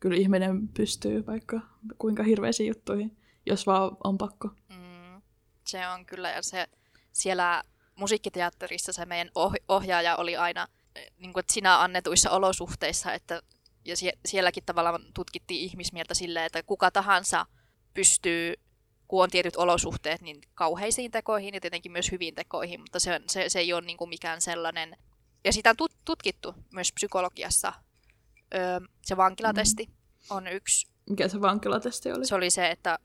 kyllä 0.00 0.16
ihminen 0.16 0.68
pystyy 0.68 1.26
vaikka 1.26 1.60
kuinka 1.98 2.22
hirveisiin 2.22 2.68
juttuihin, 2.68 3.16
jos 3.46 3.66
vaan 3.66 3.96
on 4.04 4.18
pakko. 4.18 4.48
Mm, 4.68 5.22
se 5.66 5.88
on 5.88 6.06
kyllä, 6.06 6.30
ja 6.30 6.42
se 6.42 6.66
siellä 7.12 7.62
musiikkiteatterissa 7.94 8.92
se 8.92 9.06
meidän 9.06 9.28
oh- 9.28 9.64
ohjaaja 9.68 10.16
oli 10.16 10.36
aina 10.36 10.68
niin 11.18 11.32
kuin, 11.32 11.40
että 11.40 11.52
sinä 11.52 11.82
annetuissa 11.82 12.30
olosuhteissa, 12.30 13.12
että, 13.12 13.42
ja 13.84 13.96
sie- 13.96 14.18
sielläkin 14.26 14.62
tavallaan 14.66 15.04
tutkittiin 15.14 15.60
ihmismieltä 15.60 16.14
silleen, 16.14 16.46
että 16.46 16.62
kuka 16.62 16.90
tahansa 16.90 17.46
pystyy, 17.94 18.54
kun 19.12 19.22
on 19.22 19.30
tietyt 19.30 19.56
olosuhteet, 19.56 20.20
niin 20.20 20.40
kauheisiin 20.54 21.10
tekoihin 21.10 21.54
ja 21.54 21.60
tietenkin 21.60 21.92
myös 21.92 22.12
hyviin 22.12 22.34
tekoihin, 22.34 22.80
mutta 22.80 23.00
se, 23.00 23.20
se, 23.28 23.48
se 23.48 23.58
ei 23.58 23.72
ole 23.72 23.80
niin 23.80 23.96
kuin 23.96 24.08
mikään 24.08 24.40
sellainen, 24.40 24.96
ja 25.44 25.52
sitä 25.52 25.70
on 25.70 25.76
tut- 25.76 25.96
tutkittu 26.04 26.54
myös 26.74 26.92
psykologiassa. 26.92 27.72
Öö, 28.54 28.80
se 29.02 29.16
vankilatesti 29.16 29.88
on 30.30 30.46
yksi 30.46 30.86
Mikä 31.10 31.28
se 31.28 31.40
vankilatesti 31.40 32.12
oli? 32.12 32.26
se 32.26 32.34
oli 32.34 32.50
se, 32.50 32.70
että 32.70 32.98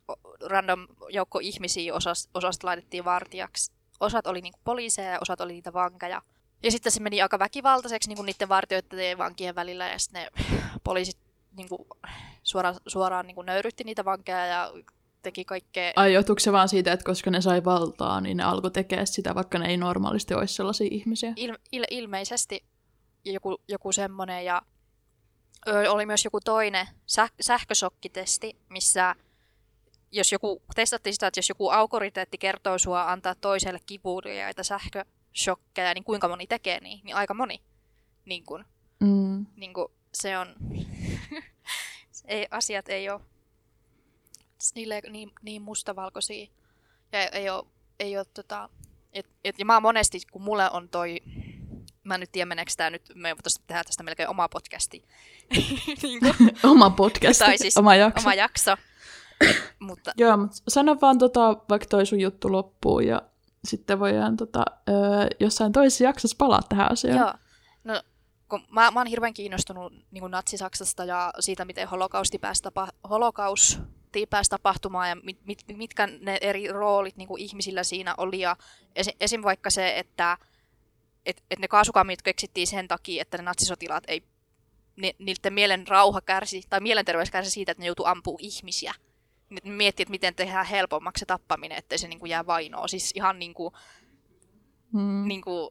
random 0.46 0.88
joukko 1.10 1.40
ihmisiä 1.40 1.94
osas, 1.94 2.30
osasta 2.34 2.68
laitettiin 2.68 3.06
vartijaksi. 3.06 3.72
Osat 4.00 4.28
oli 4.28 4.42
niinku 4.42 4.60
poliiseja 4.64 5.12
ja 5.12 5.20
osat 5.22 5.42
oli 5.42 5.54
niitä 5.54 5.74
vankeja. 5.74 6.22
Ja 6.64 6.72
sitten 6.72 6.92
se 6.92 7.00
meni 7.00 7.22
aika 7.22 7.40
väkivaltaiseksi 7.40 8.10
niinku 8.10 8.24
niiden 8.24 8.50
vartijoiden 8.50 9.10
ja 9.10 9.18
vankien 9.18 9.56
välillä 9.56 9.88
ja 9.88 10.00
sitten 10.00 10.22
ne 10.22 10.46
poliisit 10.84 11.18
niinku 11.58 11.88
suoraan, 12.44 12.76
suoraan 12.88 13.28
niinku 13.28 13.42
nöyrytti 13.42 13.84
niitä 13.84 14.06
vankeja 14.06 14.46
ja 14.46 14.72
teki 15.28 15.46
kaikkea. 15.46 15.94
Ai 15.96 16.14
johtuuko 16.14 16.40
se 16.40 16.52
vaan 16.52 16.70
siitä, 16.70 16.92
että 16.94 17.04
koska 17.06 17.32
ne 17.32 17.42
sai 17.42 17.66
valtaa, 17.66 18.22
niin 18.22 18.38
ne 18.38 18.44
alkoi 18.44 18.72
tekemään 18.72 19.08
sitä, 19.08 19.36
vaikka 19.36 19.60
ne 19.60 19.68
ei 19.70 19.78
normaalisti 19.78 20.34
olisi 20.34 20.54
sellaisia 20.54 20.88
ihmisiä? 20.92 21.34
Il, 21.36 21.58
il, 21.72 21.86
ilmeisesti 21.92 22.64
joku, 23.26 23.58
joku 23.68 23.92
semmoinen 23.92 24.46
ja 24.46 24.62
ö, 25.68 25.92
oli 25.92 26.06
myös 26.06 26.26
joku 26.26 26.40
toinen 26.40 26.88
säh, 27.06 27.32
sähkösokkitesti, 27.42 28.56
missä 28.70 29.16
jos 30.12 30.32
joku, 30.32 30.62
testattiin 30.76 31.14
sitä, 31.14 31.28
että 31.28 31.38
jos 31.38 31.50
joku 31.50 31.70
autoriteetti 31.70 32.38
kertoo 32.38 32.78
sua 32.78 33.12
antaa 33.12 33.36
toiselle 33.36 33.80
kivuliaita 33.86 34.64
sähköshokkeja, 34.64 35.94
niin 35.94 36.04
kuinka 36.04 36.28
moni 36.28 36.48
tekee 36.48 36.80
niin? 36.80 37.00
Niin 37.04 37.16
aika 37.16 37.34
moni. 37.34 37.62
Niin 38.26 38.46
kun, 38.46 38.66
Mm. 39.00 39.46
niin 39.56 39.74
kun 39.74 39.92
se 40.14 40.38
on... 40.38 40.56
ei, 42.26 42.48
asiat 42.52 42.90
ei 42.90 43.10
ole 43.10 43.22
ei, 44.76 44.86
niin, 45.10 45.32
niin 45.42 45.62
mustavalkoisia. 45.62 46.48
Ja 47.12 47.28
ei, 47.28 47.50
ole, 47.50 47.66
ei 48.00 48.18
ole 48.18 48.26
tota, 48.34 48.70
et, 49.14 49.26
et, 49.44 49.60
ja 49.60 49.66
mä 49.66 49.80
monesti, 49.80 50.20
kun 50.32 50.42
mulle 50.42 50.72
on 50.72 50.90
toi, 50.90 51.18
mä 52.04 52.14
en 52.14 52.20
nyt 52.20 52.32
tiedä 52.32 52.46
meneekö 52.46 52.72
tää 52.78 52.90
nyt, 52.90 53.12
me 53.16 53.30
voitaisiin 53.30 53.64
tehdä 53.68 53.84
tästä 53.84 54.04
melkein 54.04 54.30
oma 54.30 54.50
podcasti. 54.50 55.04
niin 56.04 56.20
kuin, 56.20 56.58
Oma 56.72 56.90
podcast, 56.90 57.40
Tai 57.40 57.58
siis 57.58 57.78
oma 57.78 57.96
jakso. 57.96 58.28
oma 58.28 58.34
jakso. 58.34 58.76
Mutta 59.80 60.12
Joo, 60.18 60.38
mutta 60.38 60.58
sano 60.68 60.98
vaan 61.02 61.18
tota, 61.18 61.56
vaikka 61.70 61.88
toi 61.90 62.06
sun 62.06 62.20
juttu 62.20 62.52
loppuu 62.52 63.00
ja 63.00 63.22
sitten 63.66 64.00
voidaan 64.00 64.38
tota, 64.38 64.66
öö, 64.90 64.96
jossain 65.40 65.72
toisessa 65.72 66.04
jaksossa 66.04 66.36
palaa 66.38 66.62
tähän 66.70 66.92
asiaan. 66.92 67.20
joo, 67.20 67.34
no 67.84 68.02
kun 68.50 68.64
mä, 68.70 68.92
mä 68.92 69.00
oon 69.00 69.08
hirveän 69.08 69.34
kiinnostunut 69.34 69.94
niin 70.12 70.22
kuin 70.22 70.32
Natsi-Saksasta 70.32 71.06
ja 71.06 71.34
siitä, 71.40 71.66
miten 71.66 71.88
holokausti 71.88 72.40
pääsi, 72.40 72.64
tapa, 72.64 72.88
holokausti 73.10 73.97
pääsi 74.30 74.50
tapahtumaan 74.50 75.10
ja 75.10 75.16
mit, 75.16 75.38
mit, 75.46 75.64
mitkä 75.74 76.08
ne 76.08 76.38
eri 76.42 76.68
roolit 76.68 77.18
niin 77.18 77.28
kuin 77.28 77.42
ihmisillä 77.42 77.84
siinä 77.84 78.14
oli. 78.18 78.40
Ja 78.40 78.56
esim, 78.96 79.14
esim. 79.20 79.44
vaikka 79.44 79.70
se, 79.70 79.98
että 79.98 80.38
et, 81.26 81.44
et 81.52 81.60
ne 81.60 81.68
kaasukammit 81.68 82.22
keksittiin 82.22 82.68
sen 82.68 82.88
takia, 82.88 83.22
että 83.22 83.38
ne 83.38 83.44
natsisotilaat 83.44 84.04
ei, 84.08 84.24
ni, 84.96 85.16
niiden 85.20 85.54
mielen 85.54 85.88
rauha 85.88 86.22
kärsi, 86.22 86.62
tai 86.70 86.80
mielenterveys 86.80 87.32
kärsi 87.32 87.52
siitä, 87.52 87.72
että 87.72 87.82
ne 87.82 87.88
joutuu 87.88 88.06
ampuu 88.06 88.38
ihmisiä. 88.42 88.94
Miettii, 89.64 90.04
että 90.04 90.12
miten 90.12 90.36
tehdään 90.36 90.66
helpommaksi 90.66 91.20
se 91.20 91.26
tappaminen, 91.26 91.78
ettei 91.78 91.98
se 91.98 92.08
niin 92.08 92.20
kuin 92.20 92.30
jää 92.30 92.46
vainoa. 92.46 92.88
Siis 92.88 93.12
ihan 93.16 93.40
niin 93.40 93.54
kuin, 93.54 93.74
mm. 94.94 95.28
niin 95.28 95.42
kuin 95.42 95.70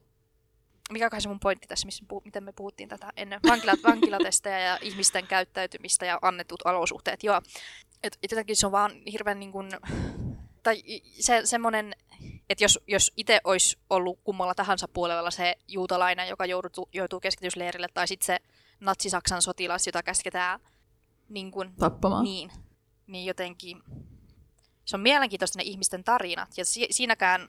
mikä 0.91 1.19
se 1.19 1.29
mun 1.29 1.39
pointti 1.39 1.67
tässä, 1.67 1.85
missä 1.85 2.05
puh- 2.13 2.21
miten 2.25 2.43
me 2.43 2.51
puhuttiin 2.51 2.89
tätä 2.89 3.13
ennen 3.17 3.39
vankilat, 3.49 3.79
vankilatestejä 3.89 4.59
ja 4.59 4.77
ihmisten 4.81 5.27
käyttäytymistä 5.27 6.05
ja 6.05 6.19
annetut 6.21 6.61
olosuhteet. 6.65 7.23
Joo, 7.23 7.41
et, 8.03 8.17
et 8.23 8.31
jotenkin 8.31 8.55
se 8.55 8.65
on 8.65 8.71
vaan 8.71 8.91
hirveän 9.11 9.39
niin 9.39 9.51
kuin, 9.51 9.69
tai 10.63 10.83
se, 11.19 11.41
semmoinen, 11.43 11.95
että 12.49 12.63
jos, 12.63 12.79
jos 12.87 13.11
itse 13.17 13.41
olisi 13.43 13.77
ollut 13.89 14.19
kummalla 14.23 14.55
tahansa 14.55 14.87
puolella 14.87 15.31
se 15.31 15.55
juutalainen, 15.67 16.29
joka 16.29 16.45
joutuu, 16.45 16.89
joutuu 16.93 17.19
keskitysleirille, 17.19 17.87
tai 17.93 18.07
sitten 18.07 18.25
se 18.25 18.39
natsi-Saksan 18.79 19.41
sotilas, 19.41 19.87
jota 19.87 20.03
käsketään 20.03 20.59
niin 21.29 21.51
kuin, 21.51 21.73
tappamaan. 21.79 22.23
Niin, 22.23 22.51
niin 23.07 23.25
jotenkin 23.25 23.83
se 24.85 24.95
on 24.95 25.01
mielenkiintoista 25.01 25.59
ne 25.59 25.63
ihmisten 25.63 26.03
tarinat, 26.03 26.57
ja 26.57 26.65
si- 26.65 26.87
siinäkään 26.91 27.47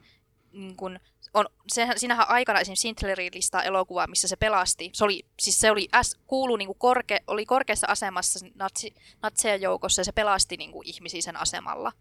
niin 0.53 0.77
kun, 0.77 1.01
on, 1.35 1.47
se, 1.69 1.89
siinähän 1.97 2.29
aikana 2.29 2.61
esimerkiksi 2.61 2.83
Sintlerin 2.83 3.31
listaa 3.35 3.63
elokuvaa, 3.63 4.07
missä 4.07 4.29
se 4.29 4.37
pelasti. 4.37 4.91
Se 4.93 5.05
oli, 5.05 5.25
siis 5.41 5.61
se 5.61 5.71
oli, 5.71 5.89
äs, 5.95 6.17
kuulu, 6.27 6.57
niin 6.57 6.67
kuin 6.67 6.79
korke, 6.79 7.21
oli 7.27 7.47
korkeassa 7.47 7.87
asemassa 7.91 8.47
natsi, 8.55 8.95
natsejen 9.23 9.63
joukossa 9.63 10.01
ja 10.01 10.05
se 10.05 10.13
pelasti 10.13 10.57
niin 10.57 10.73
kuin, 10.73 10.89
ihmisiä 10.89 11.23
sen 11.23 11.37
asemalla. 11.37 11.93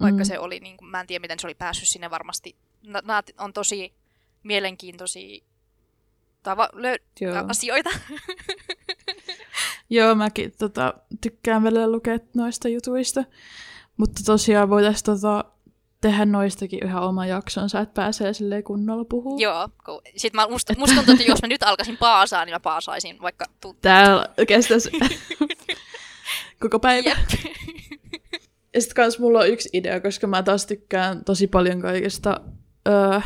Vaikka 0.00 0.22
mm. 0.22 0.24
se 0.24 0.38
oli, 0.38 0.60
niin 0.60 0.76
kuin, 0.76 0.90
mä 0.90 1.00
en 1.00 1.06
tiedä 1.06 1.22
miten 1.22 1.38
se 1.40 1.46
oli 1.46 1.54
päässyt 1.54 1.88
sinne 1.88 2.10
varmasti. 2.10 2.56
Nämä 2.82 3.22
on 3.38 3.52
tosi 3.52 3.94
mielenkiintoisia 4.42 5.44
tava, 6.42 6.68
lö- 6.74 7.48
asioita. 7.48 7.90
Joo, 9.90 10.14
mäkin 10.14 10.52
tota, 10.58 10.94
tykkään 11.20 11.62
välillä 11.62 11.90
lukea 11.90 12.18
noista 12.34 12.68
jutuista. 12.68 13.24
Mutta 13.96 14.22
tosiaan 14.26 14.70
voitaisiin 14.70 15.04
tota, 15.04 15.44
tehdä 16.00 16.24
noistakin 16.24 16.80
yhä 16.82 17.00
oma 17.00 17.26
jaksonsa, 17.26 17.80
että 17.80 17.94
pääsee 17.94 18.32
silleen 18.32 18.64
kunnolla 18.64 19.04
puhua. 19.04 19.40
Joo, 19.40 19.68
kun... 19.84 20.02
sitten 20.16 20.40
mä, 20.40 20.48
musta, 20.50 20.74
musta 20.78 20.96
tuntuu, 20.96 21.14
että 21.14 21.24
jos 21.30 21.42
mä 21.42 21.48
nyt 21.48 21.62
alkaisin 21.62 21.96
paasaa, 21.96 22.44
niin 22.44 22.54
mä 22.54 22.60
paasaisin 22.60 23.22
vaikka... 23.22 23.44
Tu- 23.60 23.76
Täällä 23.82 24.28
kestäisi 24.48 24.90
koko 26.62 26.78
päivä. 26.78 27.08
Jep. 27.08 27.18
Ja 28.74 28.80
sitten 28.80 28.96
kans 28.96 29.18
mulla 29.18 29.38
on 29.38 29.48
yksi 29.48 29.68
idea, 29.72 30.00
koska 30.00 30.26
mä 30.26 30.42
taas 30.42 30.66
tykkään 30.66 31.24
tosi 31.24 31.46
paljon 31.46 31.80
kaikista 31.80 32.40
öö, 32.88 33.20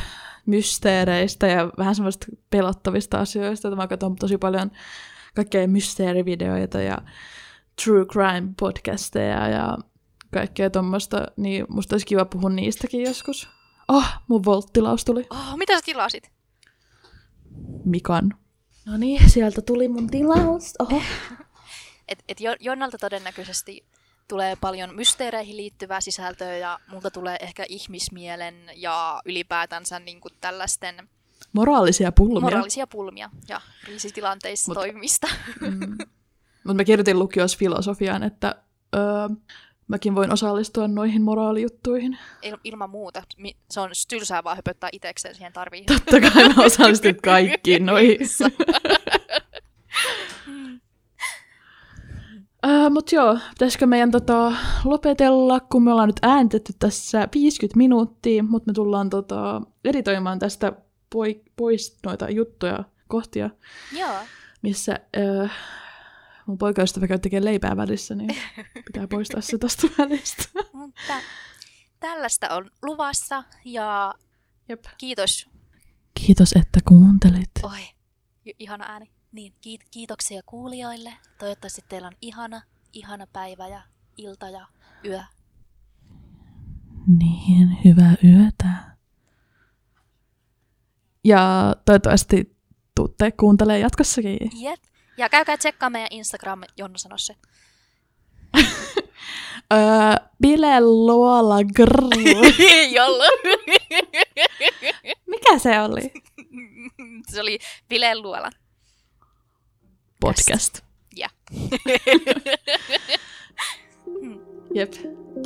mysteereistä 0.47 1.47
ja 1.47 1.71
vähän 1.79 1.95
semmoista 1.95 2.27
pelottavista 2.51 3.19
asioista. 3.19 3.69
Että 3.69 3.77
mä 3.77 3.87
katson 3.87 4.17
tosi 4.17 4.39
paljon 4.39 4.71
kaikkea 5.35 5.69
mysteerivideoita 5.69 6.81
ja 6.81 6.99
true 7.85 8.05
crime 8.05 8.49
podcasteja 8.61 9.49
ja 9.49 9.79
kaikkea 10.33 10.71
tuommoista, 10.71 11.27
niin 11.37 11.67
musta 11.69 11.95
olisi 11.95 12.07
kiva 12.07 12.25
puhua 12.25 12.51
niistäkin 12.51 13.03
joskus. 13.03 13.49
Oh, 13.89 14.07
mun 14.29 14.45
volttilaus 14.45 15.05
tuli. 15.05 15.27
Oh, 15.31 15.57
mitä 15.57 15.77
sä 15.77 15.83
tilasit? 15.85 16.33
Mikan. 17.85 18.35
No 18.87 18.97
niin, 18.97 19.31
sieltä 19.31 19.63
tuli 19.63 19.89
mun 19.89 20.11
tilaus. 20.11 20.75
Oho. 20.79 21.03
et, 22.09 22.25
et 22.29 22.39
Jonnalta 22.61 22.99
todennäköisesti 22.99 23.85
tulee 24.29 24.57
paljon 24.57 24.95
mysteereihin 24.95 25.57
liittyvää 25.57 26.01
sisältöä 26.01 26.57
ja 26.57 26.79
multa 26.89 27.11
tulee 27.11 27.37
ehkä 27.41 27.65
ihmismielen 27.69 28.55
ja 28.77 29.23
ylipäätänsä 29.25 29.99
niin 29.99 30.21
kuin 30.21 30.33
tällaisten 30.41 31.09
moraalisia 31.53 32.13
pulmia. 32.13 32.41
Moraalisia 32.41 32.87
pulmia 32.87 33.31
ja 33.49 33.61
kriisitilanteissa 33.85 34.71
Mut, 34.71 34.75
toimimista. 34.75 35.27
Mm. 35.61 35.97
Mutta 36.65 36.75
mä 36.75 36.85
kirjoitin 36.85 37.19
lukiossa 37.19 37.59
filosofiaan, 37.59 38.23
että 38.23 38.55
öö, 38.97 39.29
mäkin 39.91 40.15
voin 40.15 40.33
osallistua 40.33 40.89
noihin 40.89 41.23
moraalijuttuihin. 41.23 42.19
Il- 42.47 42.61
ilman 42.65 42.91
muuta. 42.91 43.23
Se 43.71 43.81
on 43.81 43.91
tylsää 44.09 44.45
vaan 44.45 44.57
höpöttää 44.57 44.91
itsekseen, 44.93 45.35
siihen 45.35 45.53
tarvii. 45.53 45.85
Totta 45.85 46.21
kai 46.21 46.49
mä 46.49 46.65
osallistun 46.65 47.15
kaikkiin 47.25 47.87
noihin. 47.87 48.19
Uh, 52.67 52.91
Mutta 52.95 53.15
joo, 53.15 53.39
pitäisikö 53.51 53.87
meidän 53.87 54.11
tota, 54.11 54.53
lopetella, 54.85 55.61
kun 55.61 55.83
me 55.85 55.91
ollaan 55.93 56.09
nyt 56.09 56.21
ääntetty 56.23 56.73
tässä 56.79 57.29
50 57.35 57.77
minuuttia, 57.77 58.43
mutta 58.43 58.71
me 58.71 58.75
tullaan 58.75 59.11
tota, 59.11 59.63
editoimaan 59.85 60.39
tästä 60.39 60.73
poi, 61.13 61.41
pois 61.57 61.99
noita 62.07 62.31
juttuja, 62.31 62.85
kohtia, 63.09 63.51
joo. 63.99 64.15
missä 64.63 64.99
uh, 65.43 65.51
mun 66.51 66.59
poikaystävä 66.59 67.09
käy 67.09 67.19
tekemään 67.19 67.45
leipää 67.45 67.77
välissä, 67.77 68.15
niin 68.15 68.37
pitää 68.87 69.09
poistaa 69.09 69.41
se 69.41 69.59
tästä 69.59 69.87
välistä. 69.99 70.43
Mutta 70.73 71.13
tällaista 72.01 72.55
on 72.55 72.71
luvassa 72.83 73.45
ja 73.65 74.15
Jep. 74.69 74.85
kiitos. 74.99 75.49
Kiitos, 76.15 76.53
että 76.53 76.81
kuuntelit. 76.89 77.51
Oi, 77.63 77.81
ihana 78.59 78.85
ääni. 78.89 79.11
Niin, 79.33 79.53
kiit- 79.53 79.87
kiitoksia 79.91 80.43
kuulijoille. 80.47 81.13
Toivottavasti 81.39 81.85
teillä 81.89 82.07
on 82.09 82.17
ihana, 82.21 82.63
ihana 82.93 83.27
päivä 83.33 83.69
ja 83.69 83.83
ilta 84.17 84.49
ja 84.49 84.67
yö. 85.05 85.21
Niin, 87.19 87.79
hyvää 87.85 88.15
yötä. 88.25 88.97
Ja 91.25 91.75
toivottavasti 91.85 92.57
tuutte 92.95 93.31
kuuntelemaan 93.33 93.81
jatkossakin. 93.81 94.39
Jep. 94.55 94.81
Ja 95.21 95.29
käykää 95.29 95.57
tsekkaa 95.57 95.91
meidän 95.91 96.09
Instagram, 96.11 96.61
Jonna 96.77 96.99
sanoi 96.99 97.19
se. 97.19 97.35
öö, 99.73 99.79
Bile 100.43 100.81
Luola 100.81 101.57
Jolla. 102.95 103.25
Mikä 105.27 105.59
se 105.59 105.81
oli? 105.81 106.13
se 107.31 107.41
oli 107.41 107.59
Bile 107.89 108.19
Luola. 108.19 108.51
Podcast. 110.21 110.79
Ja. 111.17 111.29
Jep. 114.75 114.93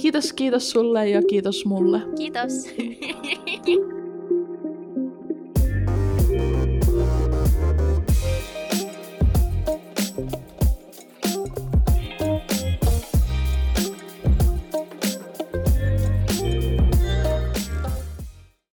Kiitos, 0.00 0.32
kiitos 0.32 0.70
sulle 0.70 1.08
ja 1.08 1.22
kiitos 1.22 1.64
mulle. 1.64 2.00
Kiitos. 2.16 2.52